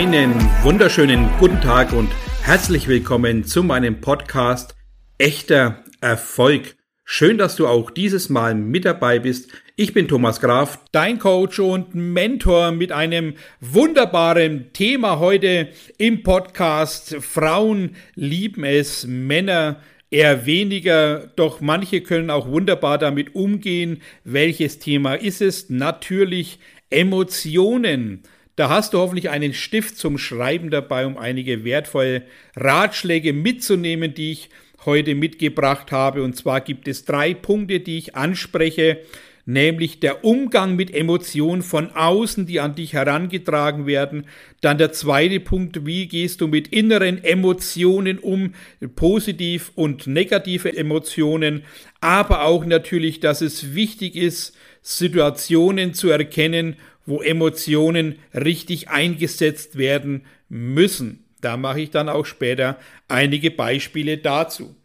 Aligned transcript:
Einen 0.00 0.34
wunderschönen 0.62 1.28
guten 1.38 1.60
Tag 1.60 1.92
und 1.92 2.08
herzlich 2.40 2.88
willkommen 2.88 3.44
zu 3.44 3.62
meinem 3.62 4.00
Podcast 4.00 4.74
Echter 5.18 5.84
Erfolg. 6.00 6.74
Schön, 7.04 7.36
dass 7.36 7.54
du 7.54 7.66
auch 7.66 7.90
dieses 7.90 8.30
Mal 8.30 8.54
mit 8.54 8.86
dabei 8.86 9.18
bist. 9.18 9.52
Ich 9.76 9.92
bin 9.92 10.08
Thomas 10.08 10.40
Graf, 10.40 10.78
dein 10.90 11.18
Coach 11.18 11.58
und 11.58 11.94
Mentor 11.94 12.72
mit 12.72 12.92
einem 12.92 13.34
wunderbaren 13.60 14.72
Thema 14.72 15.18
heute 15.18 15.68
im 15.98 16.22
Podcast. 16.22 17.16
Frauen 17.16 17.94
lieben 18.14 18.64
es, 18.64 19.06
Männer 19.06 19.82
eher 20.10 20.46
weniger, 20.46 21.30
doch 21.36 21.60
manche 21.60 22.00
können 22.00 22.30
auch 22.30 22.48
wunderbar 22.48 22.96
damit 22.96 23.34
umgehen. 23.34 24.00
Welches 24.24 24.78
Thema 24.78 25.16
ist 25.16 25.42
es? 25.42 25.68
Natürlich 25.68 26.58
Emotionen. 26.88 28.22
Da 28.60 28.68
hast 28.68 28.92
du 28.92 28.98
hoffentlich 28.98 29.30
einen 29.30 29.54
Stift 29.54 29.96
zum 29.96 30.18
Schreiben 30.18 30.68
dabei, 30.68 31.06
um 31.06 31.16
einige 31.16 31.64
wertvolle 31.64 32.24
Ratschläge 32.54 33.32
mitzunehmen, 33.32 34.12
die 34.12 34.32
ich 34.32 34.50
heute 34.84 35.14
mitgebracht 35.14 35.92
habe. 35.92 36.22
Und 36.22 36.36
zwar 36.36 36.60
gibt 36.60 36.86
es 36.86 37.06
drei 37.06 37.32
Punkte, 37.32 37.80
die 37.80 37.96
ich 37.96 38.16
anspreche, 38.16 38.98
nämlich 39.46 40.00
der 40.00 40.26
Umgang 40.26 40.76
mit 40.76 40.92
Emotionen 40.92 41.62
von 41.62 41.92
außen, 41.92 42.44
die 42.44 42.60
an 42.60 42.74
dich 42.74 42.92
herangetragen 42.92 43.86
werden. 43.86 44.26
Dann 44.60 44.76
der 44.76 44.92
zweite 44.92 45.40
Punkt, 45.40 45.86
wie 45.86 46.06
gehst 46.06 46.42
du 46.42 46.46
mit 46.46 46.68
inneren 46.68 47.24
Emotionen 47.24 48.18
um, 48.18 48.52
positiv 48.94 49.72
und 49.74 50.06
negative 50.06 50.76
Emotionen, 50.76 51.62
aber 52.02 52.44
auch 52.44 52.66
natürlich, 52.66 53.20
dass 53.20 53.40
es 53.40 53.74
wichtig 53.74 54.16
ist, 54.16 54.54
Situationen 54.82 55.94
zu 55.94 56.10
erkennen, 56.10 56.76
wo 57.06 57.22
Emotionen 57.22 58.16
richtig 58.34 58.88
eingesetzt 58.88 59.78
werden 59.78 60.22
müssen. 60.48 61.24
Da 61.40 61.56
mache 61.56 61.80
ich 61.80 61.90
dann 61.90 62.08
auch 62.08 62.26
später 62.26 62.78
einige 63.08 63.50
Beispiele 63.50 64.18
dazu. 64.18 64.76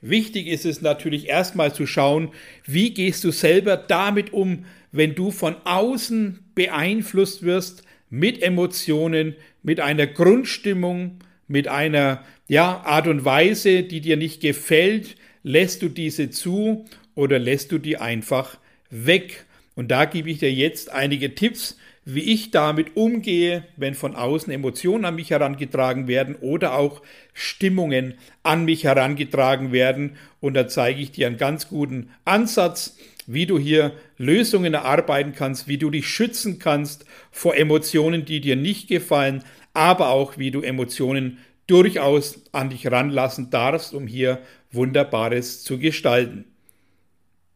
Wichtig 0.00 0.48
ist 0.48 0.66
es 0.66 0.82
natürlich 0.82 1.28
erstmal 1.28 1.72
zu 1.72 1.86
schauen, 1.86 2.32
wie 2.66 2.92
gehst 2.92 3.22
du 3.24 3.30
selber 3.30 3.76
damit 3.76 4.32
um, 4.32 4.64
wenn 4.90 5.14
du 5.14 5.30
von 5.30 5.56
außen 5.64 6.40
beeinflusst 6.54 7.44
wirst 7.44 7.84
mit 8.10 8.42
Emotionen, 8.42 9.36
mit 9.62 9.80
einer 9.80 10.06
Grundstimmung, 10.06 11.20
mit 11.46 11.68
einer 11.68 12.24
ja, 12.48 12.82
Art 12.84 13.06
und 13.06 13.24
Weise, 13.24 13.84
die 13.84 14.00
dir 14.00 14.16
nicht 14.16 14.40
gefällt, 14.40 15.16
lässt 15.44 15.82
du 15.82 15.88
diese 15.88 16.30
zu 16.30 16.84
oder 17.14 17.38
lässt 17.38 17.72
du 17.72 17.78
die 17.78 17.96
einfach 17.96 18.58
weg. 18.90 19.46
Und 19.74 19.90
da 19.90 20.04
gebe 20.04 20.30
ich 20.30 20.38
dir 20.38 20.52
jetzt 20.52 20.90
einige 20.90 21.34
Tipps, 21.34 21.76
wie 22.04 22.32
ich 22.32 22.50
damit 22.50 22.96
umgehe, 22.96 23.64
wenn 23.76 23.94
von 23.94 24.16
außen 24.16 24.52
Emotionen 24.52 25.04
an 25.04 25.14
mich 25.14 25.30
herangetragen 25.30 26.08
werden 26.08 26.34
oder 26.34 26.74
auch 26.74 27.00
Stimmungen 27.32 28.14
an 28.42 28.64
mich 28.64 28.84
herangetragen 28.84 29.72
werden. 29.72 30.16
Und 30.40 30.54
da 30.54 30.66
zeige 30.66 31.00
ich 31.00 31.12
dir 31.12 31.28
einen 31.28 31.36
ganz 31.36 31.68
guten 31.68 32.10
Ansatz, 32.24 32.96
wie 33.26 33.46
du 33.46 33.56
hier 33.58 33.92
Lösungen 34.18 34.74
erarbeiten 34.74 35.32
kannst, 35.34 35.68
wie 35.68 35.78
du 35.78 35.90
dich 35.90 36.08
schützen 36.08 36.58
kannst 36.58 37.04
vor 37.30 37.56
Emotionen, 37.56 38.24
die 38.24 38.40
dir 38.40 38.56
nicht 38.56 38.88
gefallen, 38.88 39.44
aber 39.72 40.08
auch 40.08 40.38
wie 40.38 40.50
du 40.50 40.60
Emotionen 40.60 41.38
durchaus 41.68 42.42
an 42.50 42.70
dich 42.70 42.90
ranlassen 42.90 43.50
darfst, 43.50 43.94
um 43.94 44.08
hier 44.08 44.40
Wunderbares 44.72 45.62
zu 45.62 45.78
gestalten 45.78 46.51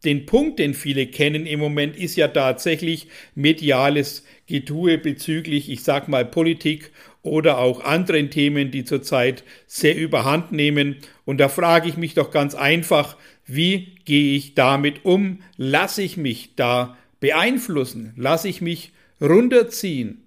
den 0.07 0.25
Punkt, 0.25 0.59
den 0.59 0.75
viele 0.75 1.07
kennen 1.07 1.47
im 1.47 1.61
Moment, 1.61 1.97
ist 1.97 2.17
ja 2.17 2.29
tatsächlich 2.29 3.09
mediales 3.35 4.25
Getue 4.47 4.99
bezüglich, 4.99 5.69
ich 5.69 5.83
sag 5.83 6.09
mal, 6.09 6.25
Politik 6.25 6.93
oder 7.23 7.59
auch 7.59 7.81
anderen 7.85 8.31
Themen, 8.31 8.71
die 8.71 8.85
zurzeit 8.85 9.45
sehr 9.67 9.97
überhand 9.97 10.53
nehmen. 10.53 10.97
Und 11.25 11.39
da 11.39 11.49
frage 11.49 11.89
ich 11.89 11.97
mich 11.97 12.15
doch 12.15 12.31
ganz 12.31 12.55
einfach, 12.55 13.17
wie 13.45 13.97
gehe 14.05 14.37
ich 14.37 14.55
damit 14.55 15.05
um? 15.05 15.41
Lasse 15.57 16.03
ich 16.03 16.17
mich 16.17 16.55
da 16.57 16.97
beeinflussen? 17.21 18.13
Lasse 18.17 18.49
ich 18.49 18.61
mich 18.61 18.93
runterziehen? 19.21 20.23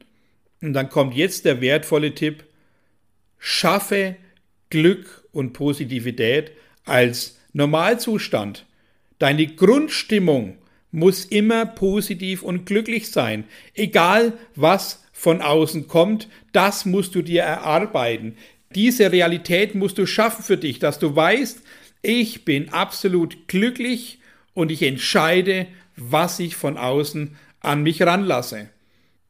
Und 0.62 0.74
dann 0.74 0.90
kommt 0.90 1.16
jetzt 1.16 1.46
der 1.46 1.62
wertvolle 1.62 2.14
Tipp, 2.14 2.44
schaffe 3.38 4.18
Glück 4.70 5.24
und 5.32 5.54
Positivität 5.54 6.52
als 6.86 7.40
Normalzustand. 7.54 8.66
Deine 9.20 9.48
Grundstimmung 9.48 10.58
muss 10.92 11.26
immer 11.26 11.66
positiv 11.66 12.42
und 12.42 12.66
glücklich 12.66 13.12
sein. 13.12 13.44
Egal 13.76 14.34
was 14.56 15.04
von 15.12 15.42
außen 15.42 15.88
kommt, 15.88 16.28
das 16.52 16.86
musst 16.86 17.14
du 17.16 17.22
dir 17.22 17.44
erarbeiten. 17.44 18.36
Diese 18.74 19.12
Realität 19.12 19.76
musst 19.76 19.98
du 19.98 20.06
schaffen 20.06 20.44
für 20.44 20.58
dich, 20.58 20.80
dass 20.80 21.00
du 21.00 21.16
weißt, 21.16 21.62
ich 22.02 22.46
bin 22.46 22.70
absolut 22.70 23.48
glücklich 23.48 24.20
und 24.54 24.72
ich 24.72 24.84
entscheide, 24.84 25.68
was 25.96 26.40
ich 26.40 26.56
von 26.56 26.78
außen 26.78 27.36
an 27.60 27.84
mich 27.84 28.02
ranlasse. 28.02 28.70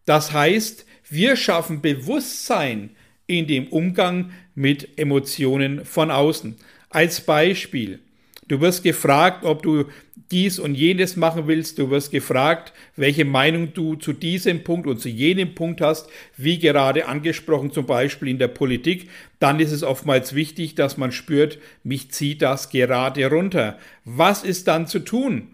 Das 0.05 0.31
heißt, 0.31 0.85
wir 1.09 1.35
schaffen 1.35 1.81
Bewusstsein 1.81 2.91
in 3.25 3.47
dem 3.47 3.67
Umgang 3.67 4.31
mit 4.53 4.99
Emotionen 4.99 5.85
von 5.85 6.11
außen. 6.11 6.57
Als 6.89 7.21
Beispiel, 7.21 7.99
Du 8.49 8.59
wirst 8.61 8.83
gefragt, 8.83 9.45
ob 9.45 9.61
du 9.61 9.85
dies 10.31 10.59
und 10.59 10.73
jenes 10.75 11.15
machen 11.15 11.47
willst. 11.47 11.77
Du 11.77 11.91
wirst 11.91 12.11
gefragt, 12.11 12.73
welche 12.95 13.23
Meinung 13.23 13.73
du 13.73 13.95
zu 13.95 14.11
diesem 14.11 14.63
Punkt 14.63 14.87
und 14.87 14.99
zu 14.99 15.07
jenem 15.07 15.53
Punkt 15.53 15.81
hast, 15.81 16.09
wie 16.35 16.57
gerade 16.57 17.07
angesprochen, 17.07 17.71
zum 17.71 17.85
Beispiel 17.85 18.27
in 18.27 18.39
der 18.39 18.47
Politik. 18.47 19.07
Dann 19.39 19.59
ist 19.59 19.71
es 19.71 19.83
oftmals 19.83 20.33
wichtig, 20.33 20.73
dass 20.73 20.97
man 20.97 21.11
spürt, 21.11 21.59
mich 21.83 22.09
zieht 22.11 22.41
das 22.41 22.69
gerade 22.71 23.29
runter. 23.29 23.77
Was 24.03 24.43
ist 24.43 24.67
dann 24.67 24.87
zu 24.87 24.99
tun? 24.99 25.49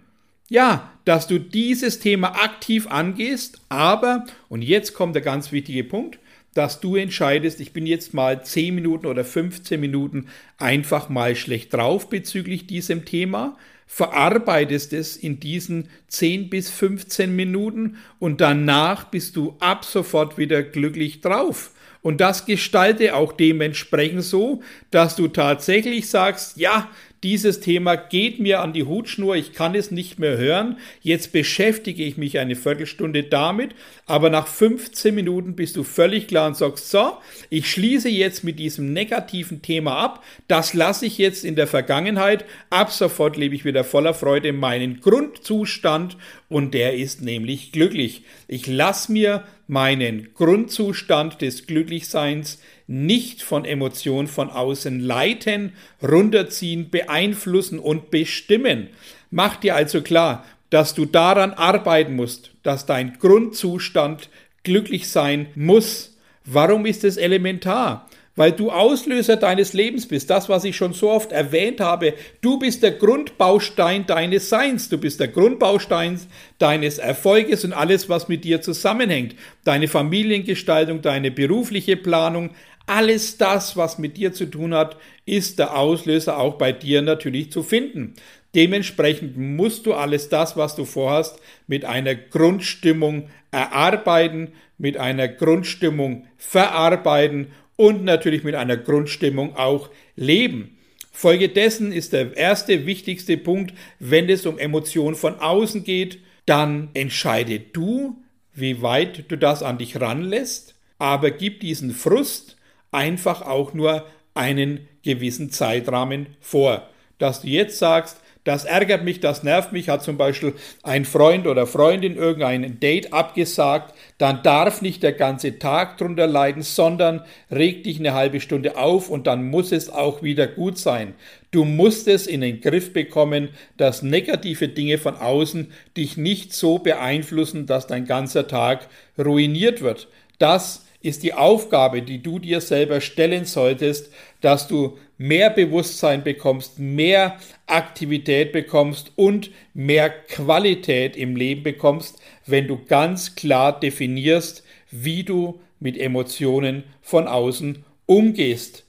Ja, 0.47 0.93
dass 1.03 1.27
du 1.27 1.37
dieses 1.39 1.99
Thema 1.99 2.43
aktiv 2.43 2.87
angehst, 2.87 3.61
aber, 3.67 4.25
und 4.47 4.61
jetzt 4.61 4.93
kommt 4.93 5.15
der 5.15 5.21
ganz 5.21 5.51
wichtige 5.51 5.83
Punkt, 5.83 6.19
dass 6.55 6.79
du 6.79 6.95
entscheidest, 6.95 7.59
ich 7.59 7.73
bin 7.73 7.85
jetzt 7.85 8.13
mal 8.15 8.43
10 8.43 8.73
Minuten 8.73 9.05
oder 9.05 9.23
15 9.23 9.79
Minuten 9.79 10.27
einfach 10.57 11.09
mal 11.09 11.35
schlecht 11.35 11.73
drauf 11.73 12.09
bezüglich 12.09 12.65
diesem 12.65 13.05
Thema, 13.05 13.57
verarbeitest 13.85 14.93
es 14.93 15.17
in 15.17 15.39
diesen 15.39 15.89
10 16.07 16.49
bis 16.49 16.71
15 16.71 17.35
Minuten 17.35 17.97
und 18.19 18.41
danach 18.41 19.03
bist 19.05 19.35
du 19.35 19.57
ab 19.59 19.85
sofort 19.85 20.37
wieder 20.37 20.63
glücklich 20.63 21.21
drauf. 21.21 21.71
Und 22.01 22.21
das 22.21 22.45
gestalte 22.45 23.15
auch 23.15 23.33
dementsprechend 23.33 24.23
so, 24.23 24.61
dass 24.91 25.15
du 25.15 25.27
tatsächlich 25.27 26.09
sagst, 26.09 26.55
ja, 26.55 26.89
dieses 27.25 27.59
Thema 27.59 27.95
geht 27.95 28.39
mir 28.39 28.61
an 28.61 28.71
die 28.71 28.83
Hutschnur, 28.83 29.35
ich 29.35 29.51
kann 29.51 29.73
es 29.73 29.89
nicht 29.89 30.19
mehr 30.19 30.37
hören. 30.37 30.77
Jetzt 31.01 31.33
beschäftige 31.33 32.03
ich 32.03 32.17
mich 32.17 32.37
eine 32.37 32.55
Viertelstunde 32.55 33.23
damit, 33.23 33.71
aber 34.05 34.29
nach 34.29 34.45
15 34.45 35.15
Minuten 35.15 35.55
bist 35.55 35.75
du 35.75 35.83
völlig 35.83 36.27
klar 36.27 36.45
und 36.45 36.55
sagst, 36.55 36.91
so, 36.91 37.13
ich 37.49 37.67
schließe 37.71 38.09
jetzt 38.09 38.43
mit 38.43 38.59
diesem 38.59 38.93
negativen 38.93 39.63
Thema 39.63 39.97
ab, 39.97 40.23
das 40.47 40.75
lasse 40.75 41.07
ich 41.07 41.17
jetzt 41.17 41.43
in 41.43 41.55
der 41.55 41.65
Vergangenheit, 41.65 42.45
ab 42.69 42.91
sofort 42.91 43.37
lebe 43.37 43.55
ich 43.55 43.65
wieder 43.65 43.83
voller 43.83 44.13
Freude 44.13 44.53
meinen 44.53 45.01
Grundzustand 45.01 46.17
und 46.47 46.75
der 46.75 46.93
ist 46.93 47.23
nämlich 47.23 47.71
glücklich. 47.71 48.21
Ich 48.47 48.67
lasse 48.67 49.11
mir 49.11 49.45
meinen 49.67 50.33
Grundzustand 50.33 51.41
des 51.41 51.65
Glücklichseins 51.67 52.59
nicht 52.87 53.41
von 53.41 53.65
Emotionen 53.65 54.27
von 54.27 54.49
außen 54.49 54.99
leiten, 54.99 55.73
runterziehen, 56.03 56.89
beeinflussen 56.89 57.79
und 57.79 58.11
bestimmen. 58.11 58.89
Mach 59.31 59.55
dir 59.55 59.75
also 59.75 60.01
klar, 60.01 60.45
dass 60.69 60.93
du 60.93 61.05
daran 61.05 61.53
arbeiten 61.53 62.15
musst, 62.15 62.51
dass 62.63 62.85
dein 62.85 63.17
Grundzustand 63.19 64.29
glücklich 64.63 65.09
sein 65.09 65.47
muss. 65.55 66.17
Warum 66.43 66.85
ist 66.85 67.03
es 67.03 67.17
elementar? 67.17 68.09
Weil 68.35 68.51
du 68.51 68.69
Auslöser 68.71 69.37
deines 69.37 69.73
Lebens 69.73 70.07
bist. 70.07 70.29
Das, 70.29 70.49
was 70.49 70.63
ich 70.63 70.75
schon 70.75 70.93
so 70.93 71.09
oft 71.09 71.31
erwähnt 71.31 71.79
habe. 71.79 72.13
Du 72.41 72.59
bist 72.59 72.83
der 72.83 72.91
Grundbaustein 72.91 74.05
deines 74.05 74.49
Seins. 74.49 74.89
Du 74.89 74.97
bist 74.97 75.19
der 75.19 75.29
Grundbaustein 75.29 76.19
deines 76.57 76.97
Erfolges 76.97 77.63
und 77.63 77.73
alles, 77.73 78.09
was 78.09 78.27
mit 78.27 78.43
dir 78.43 78.61
zusammenhängt. 78.61 79.35
Deine 79.63 79.87
Familiengestaltung, 79.87 81.01
deine 81.01 81.31
berufliche 81.31 81.97
Planung, 81.97 82.51
alles 82.87 83.37
das, 83.37 83.75
was 83.77 83.97
mit 83.97 84.17
dir 84.17 84.33
zu 84.33 84.45
tun 84.45 84.73
hat, 84.75 84.97
ist 85.25 85.57
der 85.57 85.75
Auslöser 85.75 86.37
auch 86.37 86.55
bei 86.55 86.71
dir 86.71 87.01
natürlich 87.01 87.51
zu 87.51 87.63
finden. 87.63 88.13
Dementsprechend 88.53 89.37
musst 89.37 89.85
du 89.85 89.93
alles 89.93 90.29
das, 90.29 90.55
was 90.55 90.75
du 90.75 90.85
vorhast, 90.85 91.39
mit 91.67 91.83
einer 91.83 92.15
Grundstimmung 92.15 93.29
erarbeiten, 93.51 94.53
mit 94.77 94.97
einer 94.97 95.27
Grundstimmung 95.27 96.27
verarbeiten 96.37 97.47
und 97.75 98.03
natürlich 98.03 98.43
mit 98.43 98.55
einer 98.55 98.77
Grundstimmung 98.77 99.55
auch 99.55 99.89
leben. 100.15 100.77
Folgedessen 101.11 101.91
ist 101.91 102.13
der 102.13 102.35
erste 102.35 102.85
wichtigste 102.85 103.37
Punkt, 103.37 103.73
wenn 103.99 104.29
es 104.29 104.45
um 104.45 104.57
Emotionen 104.57 105.15
von 105.15 105.39
außen 105.39 105.83
geht, 105.83 106.19
dann 106.45 106.89
entscheide 106.93 107.59
du, 107.59 108.21
wie 108.53 108.81
weit 108.81 109.25
du 109.29 109.37
das 109.37 109.63
an 109.63 109.77
dich 109.77 109.99
ranlässt. 109.99 110.75
aber 110.97 111.31
gib 111.31 111.59
diesen 111.59 111.91
Frust 111.91 112.55
einfach 112.91 113.41
auch 113.41 113.73
nur 113.73 114.05
einen 114.33 114.87
gewissen 115.03 115.51
Zeitrahmen 115.51 116.27
vor. 116.39 116.89
Dass 117.17 117.41
du 117.41 117.47
jetzt 117.47 117.79
sagst, 117.79 118.21
das 118.45 118.63
ärgert 118.63 119.03
mich, 119.03 119.19
das 119.19 119.43
nervt 119.43 119.73
mich, 119.73 119.89
hat 119.89 120.03
zum 120.03 120.17
Beispiel 120.17 120.53
ein 120.83 121.03
Freund 121.03 121.47
oder 121.47 121.67
Freundin 121.67 122.15
irgendein 122.15 122.79
Date 122.79 123.11
abgesagt, 123.11 123.93
dann 124.19 124.43
darf 124.43 124.81
nicht 124.81 125.03
der 125.03 125.13
ganze 125.13 125.59
Tag 125.59 125.97
drunter 125.97 126.27
leiden, 126.27 126.61
sondern 126.61 127.23
reg 127.51 127.83
dich 127.83 127.99
eine 127.99 128.13
halbe 128.13 128.39
Stunde 128.39 128.77
auf 128.77 129.09
und 129.09 129.27
dann 129.27 129.49
muss 129.49 129.71
es 129.71 129.89
auch 129.89 130.21
wieder 130.21 130.47
gut 130.47 130.77
sein. 130.77 131.15
Du 131.49 131.65
musst 131.65 132.07
es 132.07 132.27
in 132.27 132.41
den 132.41 132.61
Griff 132.61 132.93
bekommen, 132.93 133.49
dass 133.77 134.03
negative 134.03 134.67
Dinge 134.67 134.99
von 134.99 135.15
außen 135.15 135.71
dich 135.97 136.15
nicht 136.15 136.53
so 136.53 136.77
beeinflussen, 136.77 137.65
dass 137.65 137.87
dein 137.87 138.05
ganzer 138.05 138.47
Tag 138.47 138.87
ruiniert 139.17 139.81
wird. 139.81 140.07
Das 140.37 140.85
ist 141.01 141.23
die 141.23 141.33
Aufgabe, 141.33 142.01
die 142.01 142.21
du 142.21 142.39
dir 142.39 142.61
selber 142.61 142.99
stellen 142.99 143.45
solltest, 143.45 144.11
dass 144.41 144.67
du 144.67 144.97
mehr 145.17 145.49
Bewusstsein 145.49 146.23
bekommst, 146.23 146.79
mehr 146.79 147.37
Aktivität 147.67 148.51
bekommst 148.51 149.11
und 149.15 149.51
mehr 149.73 150.09
Qualität 150.09 151.15
im 151.15 151.35
Leben 151.35 151.63
bekommst, 151.63 152.19
wenn 152.45 152.67
du 152.67 152.83
ganz 152.85 153.35
klar 153.35 153.79
definierst, 153.79 154.63
wie 154.91 155.23
du 155.23 155.59
mit 155.79 155.97
Emotionen 155.97 156.83
von 157.01 157.27
außen 157.27 157.83
umgehst. 158.05 158.83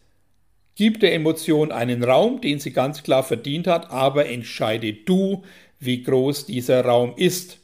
Gib 0.75 1.01
der 1.01 1.15
Emotion 1.15 1.73
einen 1.73 2.05
Raum, 2.05 2.41
den 2.41 2.59
sie 2.59 2.73
ganz 2.73 3.03
klar 3.03 3.23
verdient 3.23 3.67
hat, 3.67 3.91
aber 3.91 4.29
entscheide 4.29 4.93
du, 4.93 5.43
wie 5.81 6.03
groß 6.03 6.47
dieser 6.47 6.85
Raum 6.85 7.15
ist. 7.17 7.59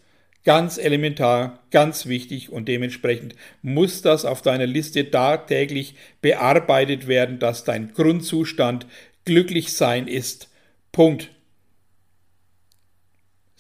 Ganz 0.45 0.77
elementar, 0.77 1.61
ganz 1.71 2.07
wichtig 2.07 2.51
und 2.51 2.67
dementsprechend 2.67 3.37
muss 3.63 4.03
das 4.03 4.25
auf 4.25 4.43
deiner 4.43 4.67
Liste 4.67 5.09
tagtäglich 5.11 5.95
bearbeitet 6.21 7.07
werden, 7.07 7.39
dass 7.39 7.63
dein 7.63 7.93
Grundzustand 7.93 8.87
glücklich 9.25 9.73
sein 9.73 10.09
ist. 10.09 10.49
Punkt. 10.91 11.31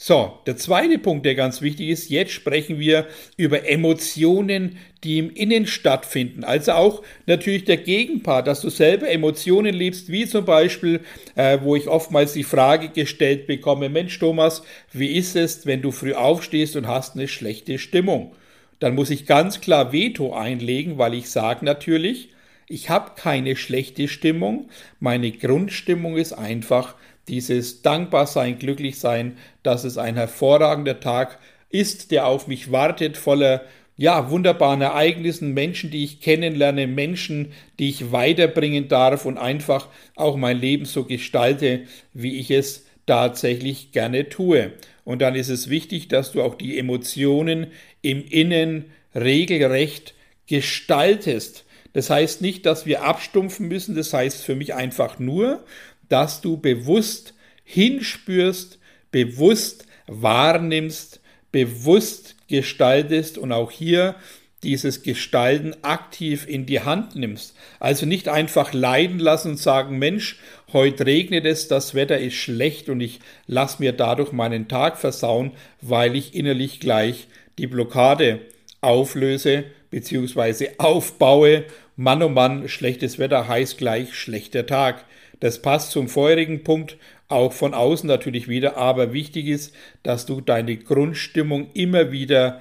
So, 0.04 0.40
der 0.46 0.56
zweite 0.56 0.98
Punkt, 0.98 1.24
der 1.24 1.36
ganz 1.36 1.62
wichtig 1.62 1.88
ist, 1.88 2.10
jetzt 2.10 2.32
sprechen 2.32 2.80
wir 2.80 3.06
über 3.36 3.68
Emotionen, 3.68 4.78
die 5.04 5.20
im 5.20 5.30
Innen 5.30 5.64
stattfinden. 5.64 6.42
Also 6.42 6.72
auch 6.72 7.04
natürlich 7.26 7.66
der 7.66 7.76
Gegenpart, 7.76 8.48
dass 8.48 8.62
du 8.62 8.68
selber 8.68 9.08
Emotionen 9.08 9.72
liebst, 9.72 10.10
wie 10.10 10.26
zum 10.26 10.44
Beispiel, 10.44 11.02
äh, 11.36 11.58
wo 11.62 11.76
ich 11.76 11.86
oftmals 11.86 12.32
die 12.32 12.42
Frage 12.42 12.88
gestellt 12.88 13.46
bekomme, 13.46 13.88
Mensch 13.90 14.18
Thomas, 14.18 14.64
wie 14.92 15.14
ist 15.14 15.36
es, 15.36 15.66
wenn 15.66 15.82
du 15.82 15.92
früh 15.92 16.14
aufstehst 16.14 16.74
und 16.74 16.88
hast 16.88 17.14
eine 17.14 17.28
schlechte 17.28 17.78
Stimmung? 17.78 18.34
Dann 18.80 18.96
muss 18.96 19.08
ich 19.08 19.24
ganz 19.24 19.60
klar 19.60 19.92
Veto 19.92 20.34
einlegen, 20.34 20.98
weil 20.98 21.14
ich 21.14 21.30
sage 21.30 21.64
natürlich, 21.64 22.30
ich 22.66 22.90
habe 22.90 23.12
keine 23.14 23.54
schlechte 23.54 24.08
Stimmung, 24.08 24.68
meine 24.98 25.30
Grundstimmung 25.30 26.16
ist 26.16 26.32
einfach 26.32 26.96
dieses 27.32 27.80
Dankbarsein, 27.80 28.58
Glücklichsein, 28.58 29.38
dass 29.62 29.84
es 29.84 29.96
ein 29.96 30.16
hervorragender 30.16 31.00
Tag 31.00 31.38
ist, 31.70 32.10
der 32.10 32.26
auf 32.26 32.46
mich 32.46 32.70
wartet, 32.70 33.16
voller 33.16 33.62
ja, 33.96 34.30
wunderbaren 34.30 34.82
Ereignissen, 34.82 35.54
Menschen, 35.54 35.90
die 35.90 36.04
ich 36.04 36.20
kennenlerne, 36.20 36.86
Menschen, 36.86 37.52
die 37.78 37.88
ich 37.88 38.12
weiterbringen 38.12 38.88
darf 38.88 39.24
und 39.24 39.38
einfach 39.38 39.88
auch 40.14 40.36
mein 40.36 40.58
Leben 40.58 40.84
so 40.84 41.04
gestalte, 41.04 41.84
wie 42.12 42.38
ich 42.38 42.50
es 42.50 42.84
tatsächlich 43.06 43.92
gerne 43.92 44.28
tue. 44.28 44.72
Und 45.04 45.22
dann 45.22 45.34
ist 45.34 45.48
es 45.48 45.70
wichtig, 45.70 46.08
dass 46.08 46.32
du 46.32 46.42
auch 46.42 46.54
die 46.54 46.78
Emotionen 46.78 47.68
im 48.02 48.26
Innen 48.26 48.92
regelrecht 49.14 50.14
gestaltest. 50.46 51.64
Das 51.92 52.10
heißt 52.10 52.40
nicht, 52.42 52.66
dass 52.66 52.86
wir 52.86 53.04
abstumpfen 53.04 53.68
müssen, 53.68 53.94
das 53.94 54.12
heißt 54.12 54.44
für 54.44 54.54
mich 54.54 54.74
einfach 54.74 55.18
nur, 55.18 55.64
dass 56.12 56.40
du 56.40 56.58
bewusst 56.58 57.34
hinspürst, 57.64 58.78
bewusst 59.10 59.86
wahrnimmst, 60.06 61.20
bewusst 61.52 62.36
gestaltest 62.48 63.38
und 63.38 63.52
auch 63.52 63.70
hier 63.70 64.14
dieses 64.62 65.02
Gestalten 65.02 65.74
aktiv 65.82 66.46
in 66.46 66.66
die 66.66 66.80
Hand 66.80 67.16
nimmst. 67.16 67.56
Also 67.80 68.06
nicht 68.06 68.28
einfach 68.28 68.72
leiden 68.72 69.18
lassen 69.18 69.52
und 69.52 69.56
sagen, 69.58 69.98
Mensch, 69.98 70.38
heute 70.72 71.06
regnet 71.06 71.44
es, 71.46 71.66
das 71.66 71.94
Wetter 71.94 72.18
ist 72.18 72.34
schlecht 72.34 72.88
und 72.88 73.00
ich 73.00 73.20
lass 73.46 73.80
mir 73.80 73.92
dadurch 73.92 74.32
meinen 74.32 74.68
Tag 74.68 74.98
versauen, 74.98 75.52
weil 75.80 76.14
ich 76.14 76.34
innerlich 76.34 76.78
gleich 76.78 77.26
die 77.58 77.66
Blockade 77.66 78.40
auflöse 78.80 79.64
bzw. 79.90 80.70
aufbaue. 80.78 81.64
Mann 81.96 82.22
oh 82.22 82.28
Mann, 82.28 82.68
schlechtes 82.68 83.18
Wetter 83.18 83.48
heißt 83.48 83.78
gleich 83.78 84.14
schlechter 84.14 84.66
Tag. 84.66 85.04
Das 85.42 85.60
passt 85.60 85.90
zum 85.90 86.08
vorherigen 86.08 86.62
Punkt, 86.62 86.98
auch 87.26 87.52
von 87.52 87.74
außen 87.74 88.06
natürlich 88.06 88.46
wieder, 88.46 88.76
aber 88.76 89.12
wichtig 89.12 89.48
ist, 89.48 89.74
dass 90.04 90.24
du 90.24 90.40
deine 90.40 90.76
Grundstimmung 90.76 91.72
immer 91.74 92.12
wieder 92.12 92.60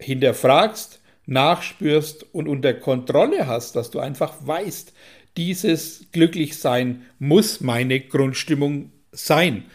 hinterfragst, 0.00 1.00
nachspürst 1.26 2.26
und 2.34 2.48
unter 2.48 2.74
Kontrolle 2.74 3.46
hast, 3.46 3.76
dass 3.76 3.92
du 3.92 4.00
einfach 4.00 4.34
weißt, 4.40 4.92
dieses 5.36 6.06
Glücklichsein 6.10 7.02
muss 7.20 7.60
meine 7.60 8.00
Grundstimmung 8.00 8.90
sein. 9.12 9.66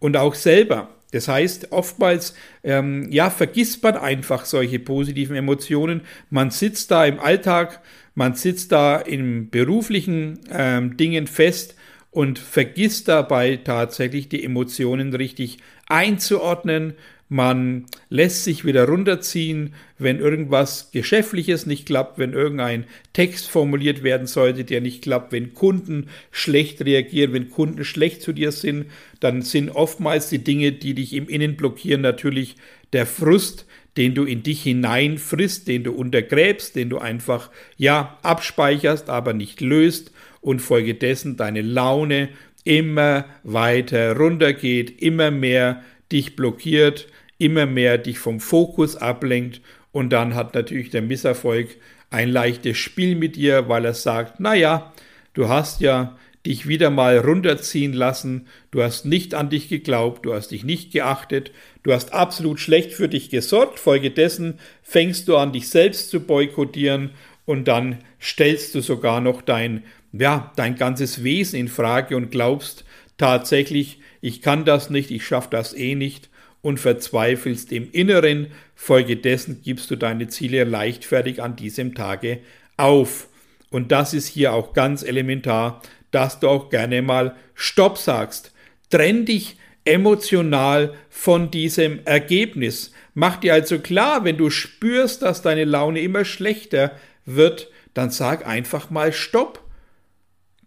Und 0.00 0.16
auch 0.16 0.34
selber. 0.34 0.88
Das 1.12 1.28
heißt, 1.28 1.70
oftmals 1.70 2.34
ähm, 2.64 3.06
ja, 3.12 3.30
vergisst 3.30 3.84
man 3.84 3.96
einfach 3.96 4.46
solche 4.46 4.80
positiven 4.80 5.36
Emotionen. 5.36 6.00
Man 6.28 6.50
sitzt 6.50 6.90
da 6.90 7.06
im 7.06 7.20
Alltag, 7.20 7.82
man 8.18 8.34
sitzt 8.34 8.72
da 8.72 8.96
in 8.96 9.48
beruflichen 9.48 10.40
ähm, 10.50 10.96
Dingen 10.96 11.28
fest 11.28 11.76
und 12.10 12.40
vergisst 12.40 13.06
dabei 13.06 13.60
tatsächlich 13.62 14.28
die 14.28 14.42
Emotionen 14.42 15.14
richtig 15.14 15.58
einzuordnen. 15.86 16.94
Man 17.28 17.86
lässt 18.08 18.42
sich 18.42 18.64
wieder 18.64 18.88
runterziehen, 18.88 19.72
wenn 19.98 20.18
irgendwas 20.18 20.90
Geschäftliches 20.90 21.66
nicht 21.66 21.86
klappt, 21.86 22.18
wenn 22.18 22.32
irgendein 22.32 22.86
Text 23.12 23.48
formuliert 23.48 24.02
werden 24.02 24.26
sollte, 24.26 24.64
der 24.64 24.80
nicht 24.80 25.02
klappt, 25.02 25.30
wenn 25.30 25.54
Kunden 25.54 26.08
schlecht 26.32 26.84
reagieren, 26.84 27.32
wenn 27.32 27.50
Kunden 27.50 27.84
schlecht 27.84 28.22
zu 28.22 28.32
dir 28.32 28.50
sind, 28.50 28.86
dann 29.20 29.42
sind 29.42 29.70
oftmals 29.70 30.28
die 30.28 30.42
Dinge, 30.42 30.72
die 30.72 30.94
dich 30.94 31.12
im 31.12 31.28
Innen 31.28 31.56
blockieren, 31.56 32.00
natürlich 32.00 32.56
der 32.92 33.06
Frust, 33.06 33.67
den 33.98 34.14
du 34.14 34.24
in 34.24 34.44
dich 34.44 34.62
hineinfrisst, 34.62 35.66
den 35.66 35.82
du 35.82 35.92
untergräbst, 35.92 36.76
den 36.76 36.88
du 36.88 36.98
einfach, 36.98 37.50
ja, 37.76 38.16
abspeicherst, 38.22 39.10
aber 39.10 39.34
nicht 39.34 39.60
löst 39.60 40.12
und 40.40 40.60
folgedessen 40.60 41.36
deine 41.36 41.62
Laune 41.62 42.28
immer 42.62 43.24
weiter 43.42 44.16
runtergeht, 44.16 45.02
immer 45.02 45.32
mehr 45.32 45.82
dich 46.12 46.36
blockiert, 46.36 47.08
immer 47.38 47.66
mehr 47.66 47.98
dich 47.98 48.20
vom 48.20 48.38
Fokus 48.38 48.94
ablenkt 48.94 49.60
und 49.90 50.10
dann 50.10 50.36
hat 50.36 50.54
natürlich 50.54 50.90
der 50.90 51.02
Misserfolg 51.02 51.76
ein 52.10 52.30
leichtes 52.30 52.78
Spiel 52.78 53.16
mit 53.16 53.34
dir, 53.34 53.68
weil 53.68 53.84
er 53.84 53.94
sagt, 53.94 54.38
naja, 54.38 54.92
du 55.34 55.48
hast 55.48 55.80
ja 55.80 56.16
dich 56.48 56.66
wieder 56.66 56.88
mal 56.88 57.18
runterziehen 57.18 57.92
lassen, 57.92 58.46
du 58.70 58.82
hast 58.82 59.04
nicht 59.04 59.34
an 59.34 59.50
dich 59.50 59.68
geglaubt, 59.68 60.24
du 60.24 60.32
hast 60.32 60.48
dich 60.48 60.64
nicht 60.64 60.92
geachtet, 60.92 61.52
du 61.82 61.92
hast 61.92 62.14
absolut 62.14 62.58
schlecht 62.58 62.92
für 62.92 63.06
dich 63.06 63.28
gesorgt, 63.28 63.78
folgedessen 63.78 64.58
fängst 64.82 65.28
du 65.28 65.36
an, 65.36 65.52
dich 65.52 65.68
selbst 65.68 66.08
zu 66.08 66.20
boykottieren 66.20 67.10
und 67.44 67.68
dann 67.68 67.98
stellst 68.18 68.74
du 68.74 68.80
sogar 68.80 69.20
noch 69.20 69.42
dein, 69.42 69.82
ja, 70.12 70.50
dein 70.56 70.76
ganzes 70.76 71.22
Wesen 71.22 71.60
in 71.60 71.68
Frage 71.68 72.16
und 72.16 72.30
glaubst 72.30 72.86
tatsächlich, 73.18 74.00
ich 74.22 74.40
kann 74.40 74.64
das 74.64 74.88
nicht, 74.88 75.10
ich 75.10 75.26
schaffe 75.26 75.48
das 75.50 75.74
eh 75.74 75.94
nicht 75.94 76.30
und 76.62 76.80
verzweifelst 76.80 77.72
im 77.72 77.92
Inneren, 77.92 78.48
folgedessen 78.74 79.60
gibst 79.62 79.90
du 79.90 79.96
deine 79.96 80.28
Ziele 80.28 80.64
leichtfertig 80.64 81.42
an 81.42 81.56
diesem 81.56 81.94
Tage 81.94 82.38
auf. 82.78 83.28
Und 83.70 83.92
das 83.92 84.14
ist 84.14 84.28
hier 84.28 84.54
auch 84.54 84.72
ganz 84.72 85.02
elementar, 85.02 85.82
dass 86.10 86.40
du 86.40 86.48
auch 86.48 86.70
gerne 86.70 87.02
mal 87.02 87.36
Stopp 87.54 87.98
sagst. 87.98 88.52
Trenn 88.90 89.24
dich 89.24 89.56
emotional 89.84 90.94
von 91.08 91.50
diesem 91.50 92.00
Ergebnis. 92.04 92.92
Mach 93.14 93.36
dir 93.36 93.54
also 93.54 93.78
klar, 93.78 94.24
wenn 94.24 94.36
du 94.36 94.50
spürst, 94.50 95.22
dass 95.22 95.42
deine 95.42 95.64
Laune 95.64 96.00
immer 96.00 96.24
schlechter 96.24 96.92
wird, 97.24 97.68
dann 97.94 98.10
sag 98.10 98.46
einfach 98.46 98.90
mal 98.90 99.12
Stopp. 99.12 99.62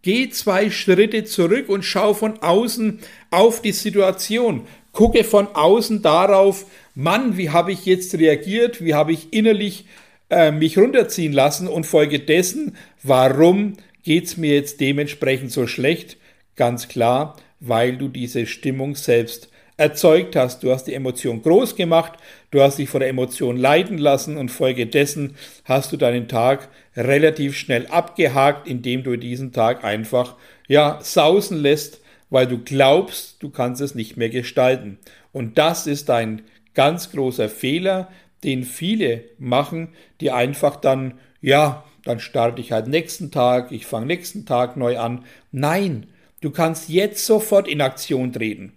Geh 0.02 0.30
zwei 0.30 0.72
Schritte 0.72 1.24
zurück 1.24 1.70
und 1.70 1.86
schau 1.86 2.14
von 2.14 2.42
außen 2.42 3.00
auf 3.30 3.62
die 3.62 3.72
Situation. 3.72 4.68
Gucke 4.92 5.24
von 5.24 5.48
außen 5.54 6.02
darauf, 6.02 6.66
Mann, 6.96 7.38
wie 7.38 7.52
habe 7.52 7.72
ich 7.72 7.86
jetzt 7.86 8.16
reagiert, 8.16 8.84
wie 8.84 8.96
habe 8.96 9.14
ich 9.14 9.32
innerlich 9.32 9.86
äh, 10.30 10.52
mich 10.52 10.78
runterziehen 10.78 11.34
lassen 11.34 11.68
und 11.68 11.86
folgedessen, 11.86 12.76
warum 13.04 13.74
geht 14.04 14.26
es 14.26 14.38
mir 14.38 14.56
jetzt 14.56 14.80
dementsprechend 14.80 15.52
so 15.52 15.68
schlecht? 15.68 16.18
Ganz 16.56 16.88
klar, 16.88 17.38
weil 17.60 17.98
du 17.98 18.08
diese 18.08 18.46
Stimmung 18.46 18.96
selbst 18.96 19.50
erzeugt 19.78 20.36
hast. 20.36 20.64
Du 20.64 20.72
hast 20.72 20.86
die 20.86 20.94
Emotion 20.94 21.42
groß 21.42 21.76
gemacht, 21.76 22.14
du 22.52 22.62
hast 22.62 22.78
dich 22.78 22.90
von 22.90 23.00
der 23.00 23.10
Emotion 23.10 23.58
leiten 23.58 23.98
lassen 23.98 24.38
und 24.38 24.50
folgedessen 24.50 25.36
hast 25.66 25.92
du 25.92 25.98
deinen 25.98 26.28
Tag 26.28 26.70
relativ 26.96 27.58
schnell 27.58 27.88
abgehakt, 27.88 28.68
indem 28.68 29.04
du 29.04 29.18
diesen 29.18 29.54
Tag 29.54 29.84
einfach 29.84 30.36
ja 30.68 31.00
sausen 31.02 31.58
lässt, 31.62 32.02
weil 32.30 32.48
du 32.48 32.60
glaubst, 32.60 33.42
du 33.42 33.50
kannst 33.50 33.82
es 33.82 33.96
nicht 33.96 34.18
mehr 34.18 34.30
gestalten. 34.30 35.00
Und 35.32 35.58
das 35.58 35.88
ist 35.88 36.10
ein 36.10 36.44
ganz 36.74 37.12
großer 37.12 37.50
Fehler, 37.50 38.10
den 38.44 38.64
viele 38.64 39.24
machen, 39.40 39.90
die 40.20 40.32
einfach 40.32 40.76
dann 40.76 41.16
ja, 41.42 41.84
dann 42.04 42.20
starte 42.20 42.62
ich 42.62 42.72
halt 42.72 42.88
nächsten 42.88 43.32
Tag, 43.32 43.72
ich 43.72 43.86
fange 43.86 44.08
nächsten 44.08 44.46
Tag 44.46 44.78
neu 44.78 44.98
an. 44.98 45.26
Nein, 45.52 46.08
du 46.42 46.52
kannst 46.52 46.90
jetzt 46.90 47.26
sofort 47.26 47.68
in 47.68 47.82
Aktion 47.82 48.34
treten. 48.34 48.74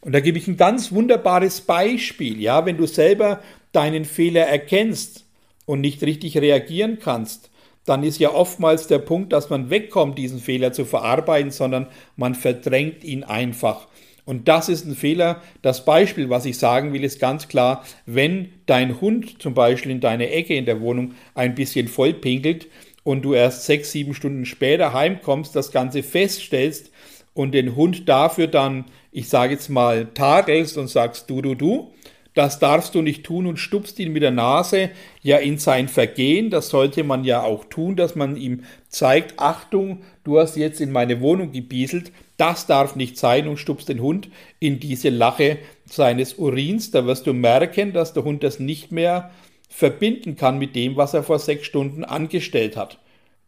Und 0.00 0.12
da 0.12 0.20
gebe 0.20 0.38
ich 0.38 0.46
ein 0.46 0.56
ganz 0.56 0.92
wunderbares 0.92 1.62
Beispiel, 1.62 2.40
ja, 2.40 2.64
wenn 2.64 2.76
du 2.76 2.86
selber 2.86 3.40
deinen 3.72 4.04
Fehler 4.04 4.42
erkennst 4.46 5.24
und 5.64 5.80
nicht 5.80 6.02
richtig 6.02 6.38
reagieren 6.38 6.98
kannst, 7.00 7.50
dann 7.86 8.02
ist 8.02 8.18
ja 8.18 8.32
oftmals 8.32 8.88
der 8.88 8.98
Punkt, 8.98 9.32
dass 9.32 9.48
man 9.48 9.70
wegkommt, 9.70 10.18
diesen 10.18 10.40
Fehler 10.40 10.72
zu 10.72 10.84
verarbeiten, 10.84 11.50
sondern 11.50 11.86
man 12.16 12.34
verdrängt 12.34 13.04
ihn 13.04 13.24
einfach. 13.24 13.86
Und 14.26 14.48
das 14.48 14.68
ist 14.68 14.84
ein 14.84 14.96
Fehler. 14.96 15.40
Das 15.62 15.84
Beispiel, 15.84 16.28
was 16.28 16.44
ich 16.44 16.58
sagen 16.58 16.92
will, 16.92 17.04
ist 17.04 17.20
ganz 17.20 17.48
klar, 17.48 17.84
wenn 18.04 18.52
dein 18.66 19.00
Hund 19.00 19.40
zum 19.40 19.54
Beispiel 19.54 19.92
in 19.92 20.00
deine 20.00 20.30
Ecke 20.30 20.54
in 20.54 20.66
der 20.66 20.80
Wohnung 20.80 21.14
ein 21.34 21.54
bisschen 21.54 21.88
vollpinkelt 21.88 22.66
und 23.04 23.22
du 23.22 23.34
erst 23.34 23.64
sechs, 23.64 23.92
sieben 23.92 24.14
Stunden 24.14 24.44
später 24.44 24.92
heimkommst, 24.92 25.54
das 25.54 25.70
Ganze 25.70 26.02
feststellst 26.02 26.90
und 27.34 27.52
den 27.52 27.76
Hund 27.76 28.08
dafür 28.08 28.48
dann, 28.48 28.86
ich 29.12 29.28
sage 29.28 29.52
jetzt 29.54 29.68
mal, 29.68 30.08
tadelst 30.12 30.76
und 30.76 30.88
sagst 30.88 31.30
du, 31.30 31.40
du, 31.40 31.54
du, 31.54 31.92
das 32.34 32.58
darfst 32.58 32.94
du 32.94 33.02
nicht 33.02 33.24
tun 33.24 33.46
und 33.46 33.58
stupst 33.58 33.98
ihn 33.98 34.12
mit 34.12 34.22
der 34.22 34.32
Nase 34.32 34.90
ja 35.22 35.38
in 35.38 35.56
sein 35.56 35.88
Vergehen. 35.88 36.50
Das 36.50 36.68
sollte 36.68 37.04
man 37.04 37.24
ja 37.24 37.42
auch 37.42 37.64
tun, 37.64 37.96
dass 37.96 38.14
man 38.14 38.36
ihm 38.36 38.64
zeigt, 38.88 39.38
Achtung, 39.38 40.02
du 40.24 40.38
hast 40.38 40.56
jetzt 40.56 40.80
in 40.80 40.92
meine 40.92 41.20
Wohnung 41.20 41.52
gebieselt, 41.52 42.12
das 42.36 42.66
darf 42.66 42.96
nicht 42.96 43.16
sein 43.16 43.48
und 43.48 43.56
stupst 43.56 43.88
den 43.88 44.00
Hund 44.00 44.28
in 44.58 44.78
diese 44.78 45.08
Lache 45.08 45.58
seines 45.86 46.34
Urins. 46.34 46.90
Da 46.90 47.06
wirst 47.06 47.26
du 47.26 47.32
merken, 47.32 47.92
dass 47.92 48.12
der 48.12 48.24
Hund 48.24 48.42
das 48.42 48.58
nicht 48.58 48.92
mehr 48.92 49.30
verbinden 49.68 50.36
kann 50.36 50.58
mit 50.58 50.74
dem, 50.76 50.96
was 50.96 51.14
er 51.14 51.22
vor 51.22 51.38
sechs 51.38 51.66
Stunden 51.66 52.04
angestellt 52.04 52.76
hat. 52.76 52.98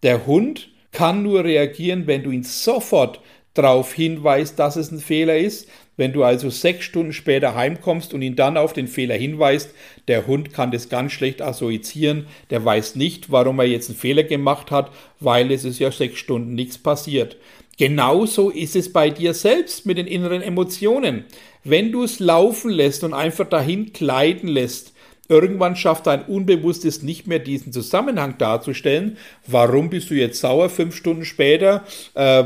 Der 0.03 0.27
Hund 0.27 0.71
kann 0.93 1.23
nur 1.23 1.45
reagieren, 1.45 2.07
wenn 2.07 2.23
du 2.23 2.31
ihn 2.31 2.45
sofort 2.45 3.21
darauf 3.55 3.93
hinweist, 3.93 4.59
dass 4.59 4.77
es 4.77 4.91
ein 4.91 5.01
Fehler 5.01 5.37
ist. 5.37 5.69
Wenn 5.97 6.13
du 6.13 6.23
also 6.23 6.49
sechs 6.49 6.85
Stunden 6.85 7.13
später 7.13 7.57
heimkommst 7.57 8.15
und 8.15 8.23
ihn 8.23 8.37
dann 8.37 8.57
auf 8.57 8.73
den 8.73 8.87
Fehler 8.87 9.17
hinweist, 9.17 9.75
der 10.07 10.29
Hund 10.29 10.53
kann 10.53 10.71
das 10.71 10.89
ganz 10.89 11.11
schlecht 11.11 11.43
assoziieren, 11.43 12.29
der 12.51 12.65
weiß 12.65 12.95
nicht, 12.95 13.33
warum 13.33 13.59
er 13.59 13.67
jetzt 13.67 13.91
einen 13.91 13.99
Fehler 13.99 14.23
gemacht 14.23 14.71
hat, 14.71 14.93
weil 15.19 15.51
es 15.51 15.65
ist 15.65 15.81
ja 15.81 15.91
sechs 15.91 16.21
Stunden 16.21 16.55
nichts 16.55 16.79
passiert. 16.79 17.37
Genauso 17.79 18.51
ist 18.51 18.77
es 18.77 18.93
bei 18.93 19.09
dir 19.09 19.33
selbst 19.35 19.87
mit 19.87 19.99
den 19.99 20.07
inneren 20.07 20.43
Emotionen. 20.43 21.25
Wenn 21.65 21.93
du 21.93 22.03
es 22.03 22.19
laufen 22.19 22.71
lässt 22.71 23.05
und 23.05 23.15
einfach 23.15 23.49
dahin 23.49 23.93
gleiten 23.93 24.49
lässt, 24.49 24.93
Irgendwann 25.31 25.77
schafft 25.77 26.07
dein 26.07 26.25
Unbewusstes 26.25 27.03
nicht 27.03 27.27
mehr 27.27 27.39
diesen 27.39 27.71
Zusammenhang 27.71 28.39
darzustellen. 28.39 29.19
Warum 29.47 29.91
bist 29.91 30.09
du 30.09 30.15
jetzt 30.15 30.41
sauer 30.41 30.71
fünf 30.71 30.97
Stunden 30.97 31.27
später? 31.27 31.85
Äh, 32.15 32.45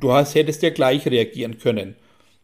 du 0.00 0.12
hast, 0.12 0.34
hättest 0.34 0.62
ja 0.62 0.70
gleich 0.70 1.06
reagieren 1.06 1.58
können. 1.58 1.94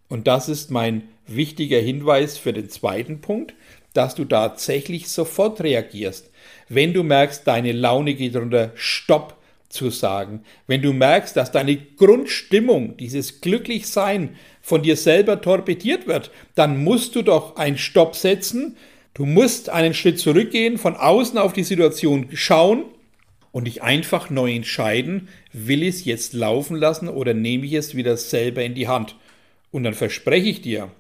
Und 0.09 0.29
das 0.29 0.49
ist 0.49 0.71
mein 0.71 1.03
wichtiger 1.27 1.81
Hinweis 1.81 2.39
für 2.39 2.53
den 2.53 2.71
zweiten 2.71 3.21
Punkt, 3.21 3.55
dass 3.93 4.15
du 4.15 4.25
tatsächlich 4.25 5.09
sofort 5.09 5.61
reagierst. 5.63 6.31
Wenn 6.69 6.93
du 6.93 7.03
merkst, 7.03 7.45
deine 7.45 7.73
Laune 7.73 8.15
geht 8.15 8.37
runter, 8.37 8.71
stopp 8.77 9.37
zu 9.71 9.89
sagen. 9.91 10.43
Wenn 10.67 10.83
du 10.83 10.93
merkst, 10.93 11.37
dass 11.37 11.53
deine 11.53 11.77
Grundstimmung, 11.77 12.97
dieses 12.99 13.41
Glücklichsein 13.41 14.37
von 14.61 14.83
dir 14.83 14.97
selber 14.97 15.41
torpediert 15.41 16.07
wird, 16.07 16.31
dann 16.55 16.83
musst 16.85 17.17
du 17.17 17.23
doch 17.23 17.57
einen 17.57 17.79
Stopp 17.79 18.17
setzen. 18.17 18.77
Du 19.15 19.25
musst 19.25 19.71
einen 19.71 19.95
Schritt 19.95 20.19
zurückgehen, 20.19 20.77
von 20.77 20.97
außen 20.97 21.39
auf 21.39 21.53
die 21.53 21.65
Situation 21.65 22.29
schauen 22.35 22.85
und 23.53 23.67
dich 23.67 23.83
einfach 23.83 24.29
neu 24.29 24.53
entscheiden, 24.53 25.29
will 25.53 25.83
ich 25.83 25.97
es 25.97 26.05
jetzt 26.05 26.33
laufen 26.35 26.77
lassen 26.77 27.09
oder 27.09 27.33
nehme 27.33 27.67
ich 27.67 27.73
es 27.73 27.95
wieder 27.95 28.17
selber 28.17 28.63
in 28.63 28.75
die 28.75 28.89
Hand. 28.89 29.17
Und 29.71 29.85
dann 29.85 29.95
verspreche 29.95 30.49
ich 30.49 30.63
dir, 30.63 30.91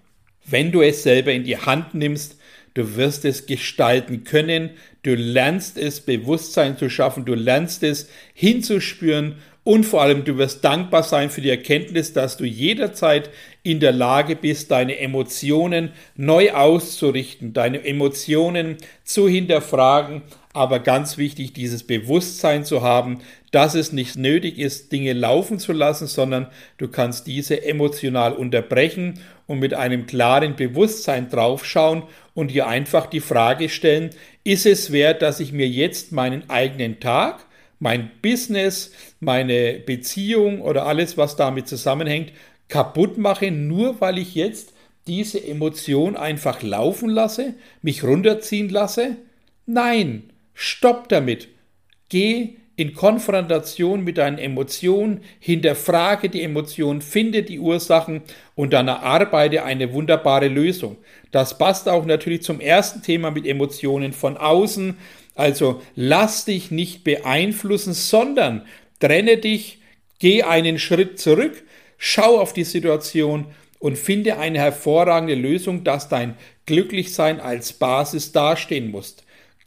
wenn 0.44 0.72
du 0.72 0.80
es 0.80 1.02
selber 1.02 1.32
in 1.32 1.44
die 1.44 1.58
Hand 1.58 1.94
nimmst, 1.94 2.39
du 2.74 2.96
wirst 2.96 3.24
es 3.24 3.46
gestalten 3.46 4.24
können, 4.24 4.70
du 5.02 5.14
lernst 5.14 5.78
es 5.78 6.00
Bewusstsein 6.00 6.76
zu 6.76 6.90
schaffen, 6.90 7.24
du 7.24 7.34
lernst 7.34 7.82
es 7.82 8.08
hinzuspüren. 8.34 9.36
Und 9.62 9.84
vor 9.84 10.00
allem 10.00 10.24
du 10.24 10.38
wirst 10.38 10.64
dankbar 10.64 11.02
sein 11.02 11.28
für 11.28 11.42
die 11.42 11.50
Erkenntnis, 11.50 12.14
dass 12.14 12.38
du 12.38 12.44
jederzeit 12.44 13.28
in 13.62 13.78
der 13.78 13.92
Lage 13.92 14.34
bist, 14.34 14.70
deine 14.70 14.98
Emotionen 14.98 15.90
neu 16.16 16.52
auszurichten, 16.52 17.52
deine 17.52 17.84
Emotionen 17.84 18.78
zu 19.04 19.28
hinterfragen, 19.28 20.22
aber 20.52 20.80
ganz 20.80 21.16
wichtig, 21.16 21.52
dieses 21.52 21.84
Bewusstsein 21.84 22.64
zu 22.64 22.82
haben, 22.82 23.20
dass 23.52 23.74
es 23.74 23.92
nicht 23.92 24.16
nötig 24.16 24.58
ist, 24.58 24.90
Dinge 24.90 25.12
laufen 25.12 25.60
zu 25.60 25.72
lassen, 25.72 26.08
sondern 26.08 26.48
du 26.76 26.88
kannst 26.88 27.26
diese 27.26 27.64
emotional 27.64 28.32
unterbrechen 28.32 29.20
und 29.46 29.60
mit 29.60 29.74
einem 29.74 30.06
klaren 30.06 30.56
Bewusstsein 30.56 31.28
draufschauen 31.28 32.02
und 32.34 32.50
dir 32.50 32.66
einfach 32.66 33.06
die 33.06 33.20
Frage 33.20 33.68
stellen, 33.68 34.10
ist 34.42 34.66
es 34.66 34.90
wert, 34.90 35.22
dass 35.22 35.38
ich 35.38 35.52
mir 35.52 35.68
jetzt 35.68 36.10
meinen 36.10 36.48
eigenen 36.50 36.98
Tag, 36.98 37.46
mein 37.78 38.10
Business, 38.20 38.92
meine 39.20 39.74
Beziehung 39.74 40.62
oder 40.62 40.86
alles, 40.86 41.16
was 41.16 41.36
damit 41.36 41.68
zusammenhängt, 41.68 42.32
kaputt 42.68 43.18
mache, 43.18 43.50
nur 43.50 44.00
weil 44.00 44.18
ich 44.18 44.34
jetzt 44.34 44.72
diese 45.06 45.44
Emotion 45.44 46.16
einfach 46.16 46.62
laufen 46.62 47.08
lasse, 47.08 47.54
mich 47.82 48.04
runterziehen 48.04 48.68
lasse? 48.68 49.16
Nein, 49.66 50.29
stopp 50.60 51.08
damit. 51.08 51.48
Geh 52.10 52.56
in 52.76 52.94
Konfrontation 52.94 54.04
mit 54.04 54.18
deinen 54.18 54.38
Emotionen, 54.38 55.22
hinterfrage 55.38 56.28
die 56.28 56.42
Emotionen, 56.42 57.00
finde 57.00 57.42
die 57.42 57.58
Ursachen 57.58 58.22
und 58.54 58.72
dann 58.74 58.88
erarbeite 58.88 59.64
eine 59.64 59.92
wunderbare 59.94 60.48
Lösung. 60.48 60.98
Das 61.30 61.56
passt 61.56 61.88
auch 61.88 62.04
natürlich 62.04 62.42
zum 62.42 62.60
ersten 62.60 63.02
Thema 63.02 63.30
mit 63.30 63.46
Emotionen 63.46 64.12
von 64.12 64.36
außen. 64.36 64.98
Also 65.34 65.80
lass 65.94 66.44
dich 66.44 66.70
nicht 66.70 67.04
beeinflussen, 67.04 67.94
sondern 67.94 68.66
trenne 68.98 69.38
dich, 69.38 69.80
geh 70.18 70.42
einen 70.42 70.78
Schritt 70.78 71.18
zurück, 71.18 71.62
schau 71.96 72.38
auf 72.38 72.52
die 72.52 72.64
Situation 72.64 73.46
und 73.78 73.96
finde 73.96 74.38
eine 74.38 74.58
hervorragende 74.58 75.34
Lösung, 75.34 75.84
dass 75.84 76.10
dein 76.10 76.36
Glücklichsein 76.66 77.40
als 77.40 77.72
Basis 77.72 78.32
dastehen 78.32 78.90
muss. 78.90 79.16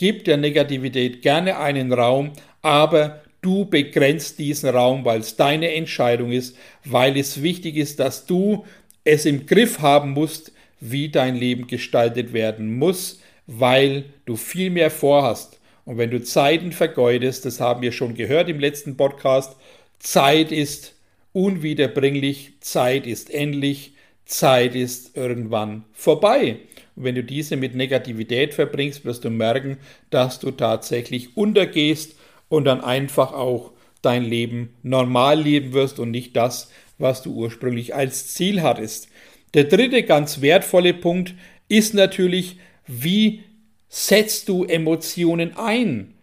Gib 0.03 0.25
der 0.25 0.36
Negativität 0.36 1.22
gerne 1.22 1.57
einen 1.60 1.93
Raum, 1.93 2.33
aber 2.62 3.22
du 3.41 3.63
begrenzt 3.63 4.38
diesen 4.38 4.67
Raum, 4.67 5.05
weil 5.05 5.22
es 5.22 5.38
deine 5.38 5.74
Entscheidung 5.75 6.33
ist, 6.33 6.57
weil 6.83 7.15
es 7.15 7.41
wichtig 7.41 7.77
ist, 7.77 8.01
dass 8.01 8.25
du 8.25 8.65
es 9.05 9.25
im 9.25 9.45
Griff 9.45 9.79
haben 9.79 10.12
musst, 10.12 10.51
wie 10.81 11.07
dein 11.07 11.38
Leben 11.38 11.67
gestaltet 11.67 12.33
werden 12.33 12.77
muss, 12.77 13.22
weil 13.48 14.03
du 14.25 14.36
viel 14.36 14.72
mehr 14.72 14.91
vorhast. 14.91 15.62
Und 15.86 15.98
wenn 15.98 16.12
du 16.12 16.22
Zeiten 16.22 16.74
vergeudest, 16.74 17.45
das 17.45 17.62
haben 17.62 17.81
wir 17.81 17.93
schon 17.93 18.13
gehört 18.13 18.50
im 18.50 18.60
letzten 18.60 18.98
Podcast, 18.98 19.55
Zeit 20.00 20.51
ist 20.51 20.95
unwiederbringlich, 21.31 22.55
Zeit 22.60 23.07
ist 23.07 23.33
endlich, 23.33 23.93
Zeit 24.25 24.75
ist 24.75 25.15
irgendwann 25.15 25.86
vorbei. 25.93 26.57
Und 26.96 27.04
wenn 27.04 27.16
du 27.16 27.24
diese 27.24 27.56
mit 27.56 27.76
Negativität 27.76 28.54
verbringst, 28.54 29.06
wirst 29.06 29.24
du 29.26 29.30
merken, 29.30 29.78
dass 30.10 30.40
du 30.40 30.52
tatsächlich 30.52 31.36
untergehst 31.38 32.16
und 32.50 32.66
dann 32.66 32.82
einfach 32.82 33.34
auch 33.34 33.72
dein 34.02 34.24
Leben 34.24 34.76
normal 34.84 35.42
leben 35.42 35.74
wirst 35.74 36.00
und 36.00 36.12
nicht 36.12 36.36
das, 36.36 36.70
was 36.98 37.24
du 37.24 37.34
ursprünglich 37.34 37.96
als 37.96 38.34
Ziel 38.34 38.62
hattest. 38.62 39.08
Der 39.54 39.64
dritte 39.66 40.04
ganz 40.04 40.42
wertvolle 40.42 40.94
Punkt 40.94 41.34
ist 41.68 41.94
natürlich, 41.94 42.58
wie 42.86 43.44
setzt 43.88 44.50
du 44.50 44.66
Emotionen 44.66 45.56
ein? 45.58 46.14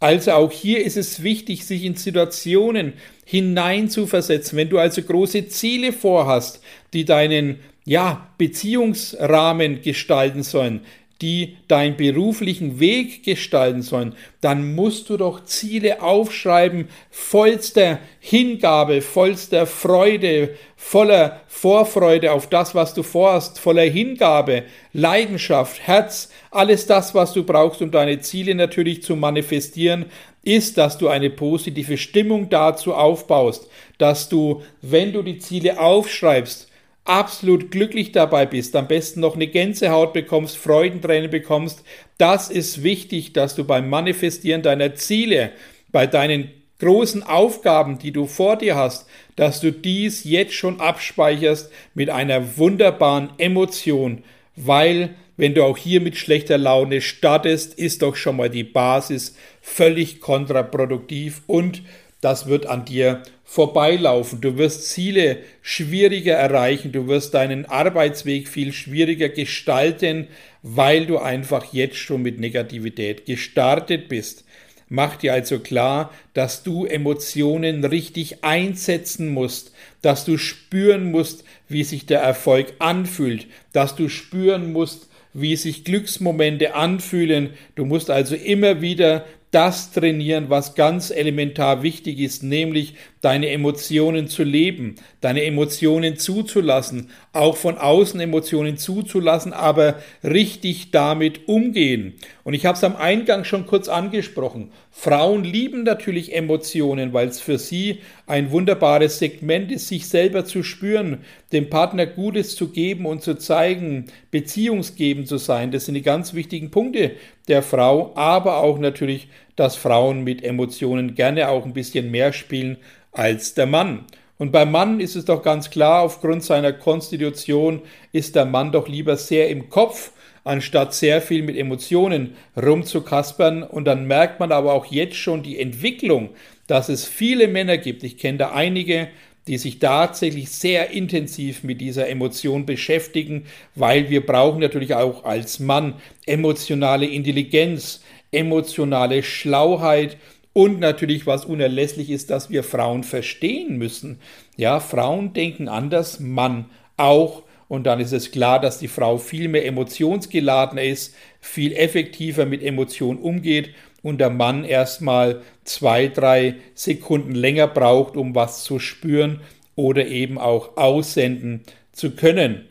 Also 0.00 0.32
auch 0.32 0.50
hier 0.50 0.84
ist 0.84 0.96
es 0.96 1.22
wichtig, 1.22 1.66
sich 1.66 1.84
in 1.84 1.94
Situationen 1.94 2.94
hineinzuversetzen. 3.24 4.56
Wenn 4.56 4.70
du 4.70 4.78
also 4.78 5.02
große 5.02 5.48
Ziele 5.48 5.92
vorhast, 5.92 6.62
die 6.94 7.04
deinen 7.04 7.60
ja, 7.90 8.28
Beziehungsrahmen 8.38 9.82
gestalten 9.82 10.44
sollen, 10.44 10.82
die 11.20 11.56
deinen 11.66 11.96
beruflichen 11.96 12.78
Weg 12.78 13.24
gestalten 13.24 13.82
sollen, 13.82 14.14
dann 14.40 14.76
musst 14.76 15.10
du 15.10 15.16
doch 15.16 15.42
Ziele 15.42 16.00
aufschreiben, 16.00 16.88
vollster 17.10 17.98
Hingabe, 18.20 19.02
vollster 19.02 19.66
Freude, 19.66 20.54
voller 20.76 21.40
Vorfreude 21.48 22.30
auf 22.30 22.48
das, 22.48 22.76
was 22.76 22.94
du 22.94 23.02
vorhast, 23.02 23.58
voller 23.58 23.82
Hingabe, 23.82 24.62
Leidenschaft, 24.92 25.80
Herz, 25.84 26.30
alles 26.52 26.86
das, 26.86 27.12
was 27.16 27.32
du 27.32 27.42
brauchst, 27.42 27.82
um 27.82 27.90
deine 27.90 28.20
Ziele 28.20 28.54
natürlich 28.54 29.02
zu 29.02 29.16
manifestieren, 29.16 30.04
ist, 30.44 30.78
dass 30.78 30.96
du 30.96 31.08
eine 31.08 31.28
positive 31.28 31.98
Stimmung 31.98 32.50
dazu 32.50 32.94
aufbaust, 32.94 33.68
dass 33.98 34.28
du, 34.28 34.62
wenn 34.80 35.12
du 35.12 35.24
die 35.24 35.38
Ziele 35.38 35.80
aufschreibst, 35.80 36.69
absolut 37.04 37.70
glücklich 37.70 38.12
dabei 38.12 38.46
bist, 38.46 38.76
am 38.76 38.88
besten 38.88 39.20
noch 39.20 39.34
eine 39.34 39.46
Gänsehaut 39.46 40.12
bekommst, 40.12 40.56
Freudentränen 40.56 41.30
bekommst, 41.30 41.82
das 42.18 42.50
ist 42.50 42.82
wichtig, 42.82 43.32
dass 43.32 43.54
du 43.54 43.64
beim 43.64 43.88
Manifestieren 43.88 44.62
deiner 44.62 44.94
Ziele, 44.94 45.52
bei 45.90 46.06
deinen 46.06 46.50
großen 46.78 47.22
Aufgaben, 47.22 47.98
die 47.98 48.12
du 48.12 48.26
vor 48.26 48.56
dir 48.56 48.76
hast, 48.76 49.08
dass 49.36 49.60
du 49.60 49.72
dies 49.72 50.24
jetzt 50.24 50.54
schon 50.54 50.80
abspeicherst 50.80 51.70
mit 51.94 52.10
einer 52.10 52.56
wunderbaren 52.58 53.30
Emotion, 53.38 54.22
weil 54.56 55.14
wenn 55.36 55.54
du 55.54 55.64
auch 55.64 55.78
hier 55.78 56.02
mit 56.02 56.16
schlechter 56.16 56.58
Laune 56.58 57.00
startest, 57.00 57.74
ist 57.74 58.02
doch 58.02 58.14
schon 58.14 58.36
mal 58.36 58.50
die 58.50 58.64
Basis 58.64 59.36
völlig 59.62 60.20
kontraproduktiv 60.20 61.42
und 61.46 61.82
das 62.20 62.46
wird 62.46 62.66
an 62.66 62.84
dir 62.84 63.22
vorbeilaufen. 63.44 64.40
Du 64.40 64.58
wirst 64.58 64.88
Ziele 64.88 65.38
schwieriger 65.62 66.34
erreichen, 66.34 66.92
du 66.92 67.08
wirst 67.08 67.34
deinen 67.34 67.66
Arbeitsweg 67.66 68.48
viel 68.48 68.72
schwieriger 68.72 69.28
gestalten, 69.28 70.28
weil 70.62 71.06
du 71.06 71.18
einfach 71.18 71.72
jetzt 71.72 71.96
schon 71.96 72.22
mit 72.22 72.38
Negativität 72.38 73.26
gestartet 73.26 74.08
bist. 74.08 74.44
Mach 74.92 75.16
dir 75.16 75.32
also 75.32 75.60
klar, 75.60 76.12
dass 76.34 76.64
du 76.64 76.84
Emotionen 76.84 77.84
richtig 77.84 78.42
einsetzen 78.42 79.28
musst, 79.28 79.72
dass 80.02 80.24
du 80.24 80.36
spüren 80.36 81.12
musst, 81.12 81.44
wie 81.68 81.84
sich 81.84 82.06
der 82.06 82.20
Erfolg 82.20 82.74
anfühlt, 82.80 83.46
dass 83.72 83.94
du 83.94 84.08
spüren 84.08 84.72
musst, 84.72 85.08
wie 85.32 85.54
sich 85.54 85.84
Glücksmomente 85.84 86.74
anfühlen. 86.74 87.50
Du 87.76 87.84
musst 87.84 88.10
also 88.10 88.34
immer 88.34 88.80
wieder 88.80 89.24
das 89.50 89.90
trainieren, 89.90 90.48
was 90.48 90.74
ganz 90.74 91.10
elementar 91.10 91.82
wichtig 91.82 92.20
ist, 92.20 92.42
nämlich 92.42 92.94
deine 93.20 93.50
Emotionen 93.50 94.28
zu 94.28 94.44
leben, 94.44 94.94
deine 95.20 95.44
Emotionen 95.44 96.16
zuzulassen, 96.16 97.10
auch 97.32 97.56
von 97.56 97.76
außen 97.76 98.20
Emotionen 98.20 98.76
zuzulassen, 98.76 99.52
aber 99.52 99.96
richtig 100.22 100.92
damit 100.92 101.48
umgehen. 101.48 102.14
Und 102.44 102.54
ich 102.54 102.64
habe 102.64 102.76
es 102.76 102.84
am 102.84 102.96
Eingang 102.96 103.44
schon 103.44 103.66
kurz 103.66 103.88
angesprochen. 103.88 104.70
Frauen 104.92 105.44
lieben 105.44 105.84
natürlich 105.84 106.34
Emotionen, 106.34 107.12
weil 107.12 107.28
es 107.28 107.40
für 107.40 107.58
sie 107.58 108.00
ein 108.26 108.50
wunderbares 108.50 109.18
Segment 109.18 109.70
ist, 109.70 109.88
sich 109.88 110.08
selber 110.08 110.44
zu 110.44 110.62
spüren, 110.62 111.24
dem 111.52 111.70
Partner 111.70 112.06
Gutes 112.06 112.56
zu 112.56 112.68
geben 112.68 113.06
und 113.06 113.22
zu 113.22 113.34
zeigen, 113.36 114.06
beziehungsgebend 114.30 115.28
zu 115.28 115.38
sein. 115.38 115.70
Das 115.70 115.86
sind 115.86 115.94
die 115.94 116.02
ganz 116.02 116.34
wichtigen 116.34 116.70
Punkte 116.70 117.12
der 117.48 117.62
Frau, 117.62 118.12
aber 118.16 118.58
auch 118.58 118.78
natürlich, 118.78 119.28
dass 119.54 119.76
Frauen 119.76 120.24
mit 120.24 120.42
Emotionen 120.42 121.14
gerne 121.14 121.48
auch 121.48 121.64
ein 121.64 121.72
bisschen 121.72 122.10
mehr 122.10 122.32
spielen 122.32 122.76
als 123.12 123.54
der 123.54 123.66
Mann. 123.66 124.04
Und 124.38 124.52
beim 124.52 124.72
Mann 124.72 125.00
ist 125.00 125.16
es 125.16 125.26
doch 125.26 125.42
ganz 125.42 125.70
klar, 125.70 126.02
aufgrund 126.02 126.42
seiner 126.42 126.72
Konstitution 126.72 127.82
ist 128.10 128.34
der 128.34 128.46
Mann 128.46 128.72
doch 128.72 128.88
lieber 128.88 129.16
sehr 129.16 129.50
im 129.50 129.68
Kopf, 129.68 130.12
anstatt 130.44 130.94
sehr 130.94 131.20
viel 131.20 131.42
mit 131.42 131.56
Emotionen 131.56 132.34
rumzukaspern. 132.56 133.62
Und 133.62 133.84
dann 133.84 134.06
merkt 134.06 134.40
man 134.40 134.52
aber 134.52 134.72
auch 134.72 134.86
jetzt 134.86 135.16
schon 135.16 135.42
die 135.42 135.58
Entwicklung, 135.58 136.30
dass 136.66 136.88
es 136.88 137.04
viele 137.04 137.48
Männer 137.48 137.78
gibt. 137.78 138.02
Ich 138.04 138.18
kenne 138.18 138.38
da 138.38 138.52
einige, 138.52 139.08
die 139.46 139.58
sich 139.58 139.78
tatsächlich 139.78 140.50
sehr 140.50 140.90
intensiv 140.90 141.64
mit 141.64 141.80
dieser 141.80 142.08
Emotion 142.08 142.66
beschäftigen, 142.66 143.46
weil 143.74 144.10
wir 144.10 144.24
brauchen 144.24 144.60
natürlich 144.60 144.94
auch 144.94 145.24
als 145.24 145.58
Mann 145.58 145.94
emotionale 146.26 147.06
Intelligenz, 147.06 148.02
emotionale 148.30 149.22
Schlauheit 149.22 150.18
und 150.52 150.80
natürlich, 150.80 151.26
was 151.26 151.44
unerlässlich 151.44 152.10
ist, 152.10 152.30
dass 152.30 152.50
wir 152.50 152.62
Frauen 152.62 153.04
verstehen 153.04 153.78
müssen. 153.78 154.20
Ja, 154.56 154.80
Frauen 154.80 155.32
denken 155.32 155.68
anders, 155.68 156.20
Mann 156.20 156.66
auch. 156.96 157.42
Und 157.70 157.84
dann 157.84 158.00
ist 158.00 158.10
es 158.12 158.32
klar, 158.32 158.60
dass 158.60 158.80
die 158.80 158.88
Frau 158.88 159.16
viel 159.16 159.46
mehr 159.46 159.64
emotionsgeladener 159.64 160.82
ist, 160.82 161.14
viel 161.40 161.72
effektiver 161.72 162.44
mit 162.44 162.64
Emotionen 162.64 163.20
umgeht 163.20 163.70
und 164.02 164.18
der 164.18 164.28
Mann 164.28 164.64
erstmal 164.64 165.42
zwei, 165.62 166.08
drei 166.08 166.56
Sekunden 166.74 167.32
länger 167.32 167.68
braucht, 167.68 168.16
um 168.16 168.34
was 168.34 168.64
zu 168.64 168.80
spüren 168.80 169.38
oder 169.76 170.04
eben 170.08 170.36
auch 170.36 170.76
aussenden 170.76 171.60
zu 171.92 172.10
können. 172.10 172.64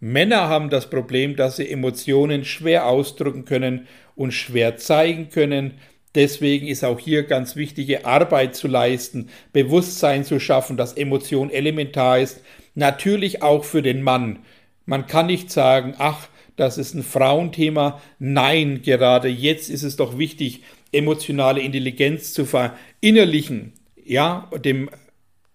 Männer 0.00 0.48
haben 0.48 0.70
das 0.70 0.88
Problem, 0.88 1.36
dass 1.36 1.56
sie 1.56 1.68
Emotionen 1.68 2.46
schwer 2.46 2.86
ausdrücken 2.86 3.44
können 3.44 3.86
und 4.14 4.32
schwer 4.32 4.78
zeigen 4.78 5.28
können. 5.28 5.74
Deswegen 6.14 6.66
ist 6.66 6.82
auch 6.82 6.98
hier 6.98 7.24
ganz 7.24 7.56
wichtige 7.56 8.06
Arbeit 8.06 8.56
zu 8.56 8.68
leisten, 8.68 9.28
Bewusstsein 9.52 10.24
zu 10.24 10.40
schaffen, 10.40 10.78
dass 10.78 10.94
Emotion 10.94 11.50
elementar 11.50 12.20
ist. 12.20 12.40
Natürlich 12.76 13.42
auch 13.42 13.64
für 13.64 13.80
den 13.80 14.02
Mann. 14.02 14.40
Man 14.84 15.06
kann 15.06 15.26
nicht 15.26 15.50
sagen, 15.50 15.94
ach, 15.98 16.28
das 16.56 16.76
ist 16.76 16.94
ein 16.94 17.02
Frauenthema. 17.02 18.00
Nein, 18.18 18.82
gerade 18.82 19.28
jetzt 19.28 19.70
ist 19.70 19.82
es 19.82 19.96
doch 19.96 20.18
wichtig, 20.18 20.62
emotionale 20.92 21.62
Intelligenz 21.62 22.34
zu 22.34 22.44
verinnerlichen. 22.44 23.72
Ja, 24.04 24.50
dem 24.62 24.90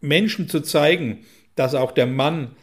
Menschen 0.02 0.50
zu 0.50 0.62
zeigen, 0.62 1.20
dass 1.56 1.76
auch 1.76 1.92
der 1.92 2.08
Mann 2.08 2.56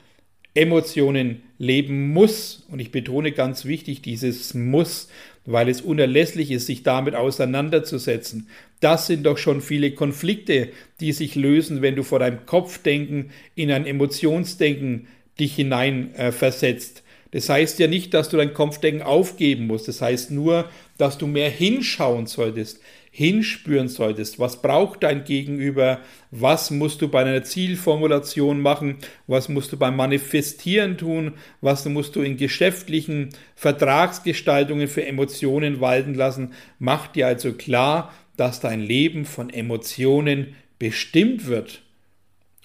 Emotionen 0.54 1.42
leben 1.58 2.12
muss. 2.12 2.66
Und 2.68 2.80
ich 2.80 2.90
betone 2.90 3.30
ganz 3.30 3.64
wichtig 3.64 4.02
dieses 4.02 4.54
muss, 4.54 5.08
weil 5.50 5.68
es 5.70 5.80
unerlässlich 5.80 6.50
ist, 6.50 6.66
sich 6.66 6.82
damit 6.82 7.14
auseinanderzusetzen. 7.14 8.48
Das 8.80 9.06
sind 9.06 9.24
doch 9.24 9.38
schon 9.38 9.62
viele 9.62 9.92
Konflikte, 9.92 10.68
die 11.00 11.12
sich 11.12 11.36
lösen, 11.36 11.80
wenn 11.80 11.96
du 11.96 12.02
vor 12.02 12.18
deinem 12.18 12.44
Kopfdenken 12.44 13.30
in 13.54 13.72
ein 13.72 13.86
Emotionsdenken 13.86 15.08
dich 15.40 15.54
hinein 15.54 16.14
äh, 16.14 16.32
versetzt. 16.32 17.02
Das 17.30 17.48
heißt 17.48 17.78
ja 17.78 17.86
nicht, 17.86 18.12
dass 18.12 18.28
du 18.28 18.36
dein 18.36 18.52
Kopfdenken 18.52 19.02
aufgeben 19.02 19.66
musst. 19.66 19.88
Das 19.88 20.02
heißt 20.02 20.30
nur, 20.30 20.68
dass 20.98 21.16
du 21.16 21.26
mehr 21.26 21.50
hinschauen 21.50 22.26
solltest, 22.26 22.80
hinspüren 23.18 23.88
solltest. 23.88 24.38
Was 24.38 24.62
braucht 24.62 25.02
dein 25.02 25.24
Gegenüber? 25.24 25.98
Was 26.30 26.70
musst 26.70 27.02
du 27.02 27.08
bei 27.08 27.22
einer 27.22 27.42
Zielformulation 27.42 28.60
machen? 28.60 28.98
Was 29.26 29.48
musst 29.48 29.72
du 29.72 29.76
beim 29.76 29.96
Manifestieren 29.96 30.96
tun? 30.96 31.32
Was 31.60 31.84
musst 31.86 32.14
du 32.14 32.22
in 32.22 32.36
geschäftlichen 32.36 33.30
Vertragsgestaltungen 33.56 34.86
für 34.86 35.04
Emotionen 35.04 35.80
walten 35.80 36.14
lassen? 36.14 36.52
Mach 36.78 37.08
dir 37.08 37.26
also 37.26 37.54
klar, 37.54 38.14
dass 38.36 38.60
dein 38.60 38.80
Leben 38.80 39.24
von 39.24 39.50
Emotionen 39.50 40.54
bestimmt 40.78 41.46
wird. 41.46 41.82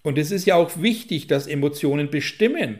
Und 0.04 0.20
es 0.20 0.30
ist 0.30 0.46
ja 0.46 0.54
auch 0.54 0.80
wichtig, 0.80 1.26
dass 1.26 1.48
Emotionen 1.48 2.12
bestimmen. 2.12 2.80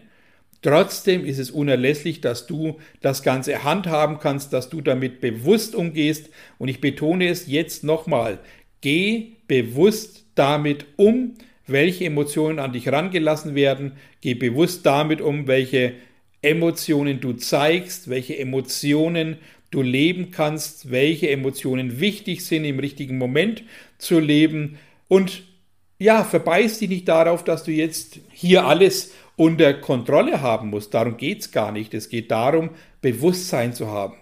Trotzdem 0.64 1.26
ist 1.26 1.40
es 1.40 1.52
unerlässlich, 1.52 2.22
dass 2.22 2.48
du 2.48 2.80
das 3.02 3.22
Ganze 3.22 3.66
handhaben 3.66 4.18
kannst, 4.20 4.54
dass 4.54 4.70
du 4.70 4.80
damit 4.80 5.20
bewusst 5.20 5.76
umgehst. 5.76 6.30
Und 6.58 6.70
ich 6.70 6.80
betone 6.80 7.28
es 7.28 7.48
jetzt 7.48 7.84
nochmal, 7.84 8.40
geh 8.80 9.34
bewusst 9.48 10.26
damit 10.36 10.86
um, 10.96 11.34
welche 11.68 12.06
Emotionen 12.06 12.60
an 12.60 12.72
dich 12.72 12.88
rangelassen 12.88 13.56
werden. 13.56 13.94
Geh 14.22 14.36
bewusst 14.36 14.86
damit 14.86 15.20
um, 15.20 15.48
welche 15.48 15.96
Emotionen 16.42 17.20
du 17.20 17.34
zeigst, 17.34 18.10
welche 18.10 18.38
Emotionen 18.40 19.38
du 19.70 19.82
leben 19.82 20.32
kannst, 20.32 20.92
welche 20.92 21.30
Emotionen 21.30 22.00
wichtig 22.00 22.46
sind, 22.46 22.64
im 22.64 22.80
richtigen 22.80 23.18
Moment 23.18 23.64
zu 23.98 24.20
leben. 24.20 24.78
Und 25.10 25.44
ja, 26.00 26.24
verbeiß 26.24 26.80
dich 26.80 26.90
nicht 26.90 27.08
darauf, 27.10 27.44
dass 27.44 27.66
du 27.66 27.72
jetzt 27.72 28.20
hier 28.32 28.66
alles 28.66 29.14
unter 29.36 29.74
Kontrolle 29.74 30.42
haben 30.42 30.70
muss. 30.70 30.90
Darum 30.90 31.18
geht 31.18 31.42
es 31.42 31.52
gar 31.52 31.72
nicht. 31.72 31.94
Es 31.94 32.10
geht 32.10 32.32
darum, 32.32 32.72
Bewusstsein 33.02 33.74
zu 33.74 33.88
haben, 33.88 34.16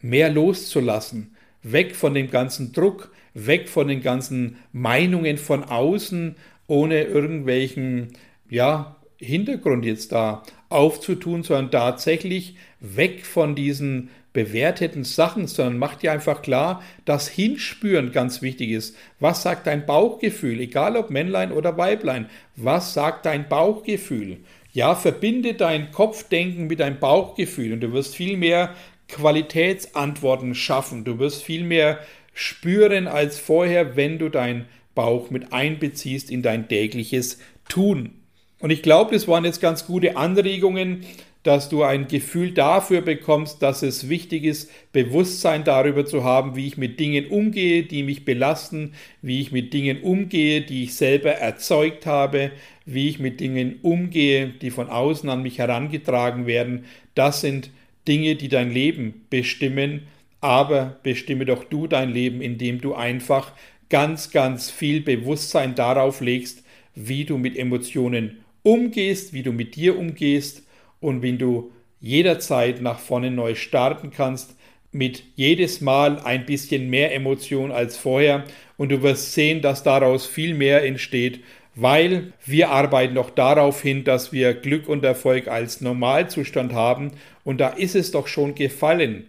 mehr 0.00 0.30
loszulassen, 0.30 1.36
weg 1.62 1.94
von 1.94 2.14
dem 2.14 2.30
ganzen 2.30 2.72
Druck, 2.72 3.12
weg 3.34 3.68
von 3.68 3.88
den 3.88 4.02
ganzen 4.02 4.56
Meinungen 4.72 5.38
von 5.38 5.64
außen, 5.64 6.36
ohne 6.66 7.02
irgendwelchen 7.02 8.12
ja, 8.48 8.96
Hintergrund 9.16 9.84
jetzt 9.84 10.12
da 10.12 10.42
aufzutun, 10.68 11.42
sondern 11.42 11.70
tatsächlich 11.70 12.56
weg 12.80 13.26
von 13.26 13.54
diesen 13.54 14.10
bewerteten 14.32 15.04
Sachen, 15.04 15.46
sondern 15.46 15.78
mach 15.78 15.96
dir 15.96 16.12
einfach 16.12 16.42
klar, 16.42 16.82
dass 17.04 17.28
Hinspüren 17.28 18.12
ganz 18.12 18.42
wichtig 18.42 18.70
ist. 18.70 18.96
Was 19.18 19.42
sagt 19.42 19.66
dein 19.66 19.86
Bauchgefühl, 19.86 20.60
egal 20.60 20.96
ob 20.96 21.10
Männlein 21.10 21.52
oder 21.52 21.76
Weiblein? 21.76 22.30
Was 22.56 22.94
sagt 22.94 23.26
dein 23.26 23.48
Bauchgefühl? 23.48 24.38
Ja, 24.72 24.94
verbinde 24.94 25.54
dein 25.54 25.90
Kopfdenken 25.90 26.68
mit 26.68 26.78
deinem 26.78 27.00
Bauchgefühl 27.00 27.72
und 27.72 27.80
du 27.80 27.92
wirst 27.92 28.14
viel 28.14 28.36
mehr 28.36 28.74
Qualitätsantworten 29.08 30.54
schaffen. 30.54 31.04
Du 31.04 31.18
wirst 31.18 31.42
viel 31.42 31.64
mehr 31.64 31.98
spüren 32.32 33.08
als 33.08 33.38
vorher, 33.40 33.96
wenn 33.96 34.18
du 34.18 34.28
deinen 34.28 34.66
Bauch 34.94 35.30
mit 35.30 35.52
einbeziehst 35.52 36.30
in 36.30 36.42
dein 36.42 36.68
tägliches 36.68 37.40
Tun. 37.68 38.12
Und 38.60 38.70
ich 38.70 38.82
glaube, 38.82 39.12
das 39.12 39.26
waren 39.26 39.44
jetzt 39.44 39.60
ganz 39.60 39.86
gute 39.86 40.16
Anregungen, 40.16 41.04
dass 41.42 41.70
du 41.70 41.82
ein 41.82 42.06
Gefühl 42.06 42.52
dafür 42.52 43.00
bekommst, 43.00 43.62
dass 43.62 43.82
es 43.82 44.08
wichtig 44.08 44.44
ist, 44.44 44.70
Bewusstsein 44.92 45.64
darüber 45.64 46.04
zu 46.04 46.22
haben, 46.22 46.54
wie 46.54 46.66
ich 46.66 46.76
mit 46.76 47.00
Dingen 47.00 47.26
umgehe, 47.28 47.82
die 47.82 48.02
mich 48.02 48.24
belasten, 48.24 48.92
wie 49.22 49.40
ich 49.40 49.50
mit 49.50 49.72
Dingen 49.72 50.02
umgehe, 50.02 50.60
die 50.60 50.84
ich 50.84 50.94
selber 50.94 51.32
erzeugt 51.32 52.04
habe, 52.04 52.50
wie 52.84 53.08
ich 53.08 53.18
mit 53.18 53.40
Dingen 53.40 53.78
umgehe, 53.82 54.48
die 54.48 54.70
von 54.70 54.88
außen 54.88 55.28
an 55.30 55.42
mich 55.42 55.58
herangetragen 55.58 56.46
werden. 56.46 56.84
Das 57.14 57.40
sind 57.40 57.70
Dinge, 58.06 58.36
die 58.36 58.48
dein 58.48 58.70
Leben 58.70 59.24
bestimmen, 59.30 60.02
aber 60.42 60.98
bestimme 61.02 61.46
doch 61.46 61.64
du 61.64 61.86
dein 61.86 62.12
Leben, 62.12 62.42
indem 62.42 62.82
du 62.82 62.94
einfach 62.94 63.52
ganz, 63.88 64.30
ganz 64.30 64.70
viel 64.70 65.00
Bewusstsein 65.00 65.74
darauf 65.74 66.20
legst, 66.20 66.64
wie 66.94 67.24
du 67.24 67.38
mit 67.38 67.56
Emotionen 67.56 68.38
umgehst, 68.62 69.32
wie 69.32 69.42
du 69.42 69.52
mit 69.52 69.74
dir 69.74 69.98
umgehst 69.98 70.64
und 71.00 71.22
wie 71.22 71.36
du 71.36 71.72
jederzeit 72.00 72.80
nach 72.80 72.98
vorne 72.98 73.30
neu 73.30 73.54
starten 73.54 74.10
kannst, 74.10 74.56
mit 74.92 75.22
jedes 75.36 75.80
Mal 75.80 76.18
ein 76.20 76.46
bisschen 76.46 76.90
mehr 76.90 77.14
Emotion 77.14 77.70
als 77.70 77.96
vorher 77.96 78.44
und 78.76 78.90
du 78.90 79.02
wirst 79.02 79.32
sehen, 79.34 79.62
dass 79.62 79.82
daraus 79.82 80.26
viel 80.26 80.54
mehr 80.54 80.84
entsteht, 80.84 81.40
weil 81.74 82.32
wir 82.44 82.70
arbeiten 82.70 83.14
doch 83.14 83.30
darauf 83.30 83.82
hin, 83.82 84.02
dass 84.04 84.32
wir 84.32 84.54
Glück 84.54 84.88
und 84.88 85.04
Erfolg 85.04 85.46
als 85.48 85.80
Normalzustand 85.80 86.72
haben 86.72 87.12
und 87.44 87.60
da 87.60 87.68
ist 87.68 87.94
es 87.94 88.10
doch 88.10 88.26
schon 88.26 88.54
gefallen. 88.54 89.26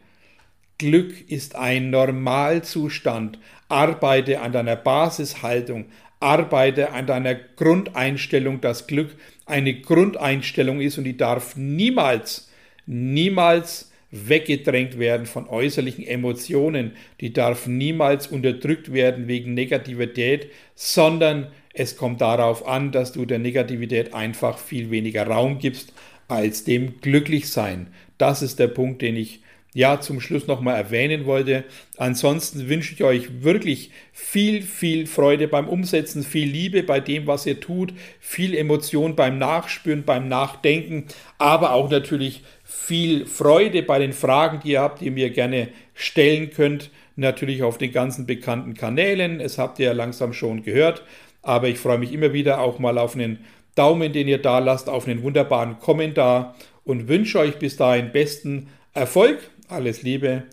Glück 0.79 1.29
ist 1.29 1.55
ein 1.55 1.91
Normalzustand. 1.91 3.37
Arbeite 3.69 4.41
an 4.41 4.51
deiner 4.51 4.75
Basishaltung, 4.75 5.85
arbeite 6.21 6.91
an 6.91 7.07
deiner 7.07 7.35
Grundeinstellung, 7.35 8.61
dass 8.61 8.87
Glück 8.87 9.15
eine 9.45 9.73
Grundeinstellung 9.73 10.79
ist 10.79 10.97
und 10.97 11.03
die 11.03 11.17
darf 11.17 11.55
niemals, 11.55 12.49
niemals 12.85 13.91
weggedrängt 14.11 14.99
werden 14.99 15.25
von 15.25 15.47
äußerlichen 15.47 16.05
Emotionen, 16.05 16.91
die 17.21 17.33
darf 17.33 17.67
niemals 17.67 18.27
unterdrückt 18.27 18.93
werden 18.93 19.27
wegen 19.27 19.53
Negativität, 19.53 20.51
sondern 20.75 21.47
es 21.73 21.95
kommt 21.95 22.21
darauf 22.21 22.67
an, 22.67 22.91
dass 22.91 23.13
du 23.13 23.25
der 23.25 23.39
Negativität 23.39 24.13
einfach 24.13 24.57
viel 24.57 24.91
weniger 24.91 25.25
Raum 25.25 25.59
gibst 25.59 25.93
als 26.27 26.65
dem 26.65 26.99
Glücklichsein. 26.99 27.87
Das 28.17 28.41
ist 28.41 28.59
der 28.59 28.67
Punkt, 28.67 29.01
den 29.01 29.15
ich 29.15 29.41
ja 29.73 30.01
zum 30.01 30.19
Schluss 30.19 30.47
nochmal 30.47 30.75
erwähnen 30.75 31.25
wollte. 31.25 31.63
Ansonsten 31.97 32.67
wünsche 32.67 32.93
ich 32.93 33.03
euch 33.03 33.43
wirklich 33.43 33.91
viel, 34.11 34.61
viel 34.61 35.07
Freude 35.07 35.47
beim 35.47 35.67
Umsetzen, 35.69 36.23
viel 36.23 36.49
Liebe 36.49 36.83
bei 36.83 36.99
dem, 36.99 37.27
was 37.27 37.45
ihr 37.45 37.59
tut, 37.59 37.93
viel 38.19 38.55
Emotion 38.55 39.15
beim 39.15 39.37
Nachspüren, 39.37 40.03
beim 40.03 40.27
Nachdenken, 40.27 41.05
aber 41.37 41.73
auch 41.73 41.89
natürlich 41.89 42.43
viel 42.63 43.25
Freude 43.25 43.83
bei 43.83 43.99
den 43.99 44.13
Fragen, 44.13 44.59
die 44.63 44.71
ihr 44.71 44.81
habt, 44.81 45.01
die 45.01 45.05
ihr 45.05 45.11
mir 45.11 45.29
gerne 45.29 45.69
stellen 45.93 46.51
könnt. 46.51 46.89
Natürlich 47.15 47.63
auf 47.63 47.77
den 47.77 47.91
ganzen 47.91 48.25
bekannten 48.25 48.73
Kanälen. 48.73 49.39
Es 49.39 49.57
habt 49.57 49.79
ihr 49.79 49.87
ja 49.87 49.91
langsam 49.91 50.33
schon 50.33 50.63
gehört. 50.63 51.03
Aber 51.41 51.67
ich 51.67 51.77
freue 51.77 51.97
mich 51.97 52.13
immer 52.13 52.33
wieder 52.33 52.61
auch 52.61 52.79
mal 52.79 52.97
auf 52.97 53.15
einen 53.15 53.39
Daumen, 53.75 54.13
den 54.13 54.27
ihr 54.27 54.41
da 54.41 54.59
lasst, 54.59 54.89
auf 54.89 55.07
einen 55.07 55.21
wunderbaren 55.21 55.79
Kommentar 55.79 56.55
und 56.83 57.07
wünsche 57.07 57.39
euch 57.39 57.57
bis 57.57 57.77
dahin 57.77 58.11
besten 58.11 58.67
Erfolg 58.93 59.39
alles 59.71 60.03
Liebe, 60.03 60.43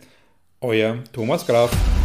euer 0.61 1.03
Thomas 1.11 1.45
Graf. 1.45 1.98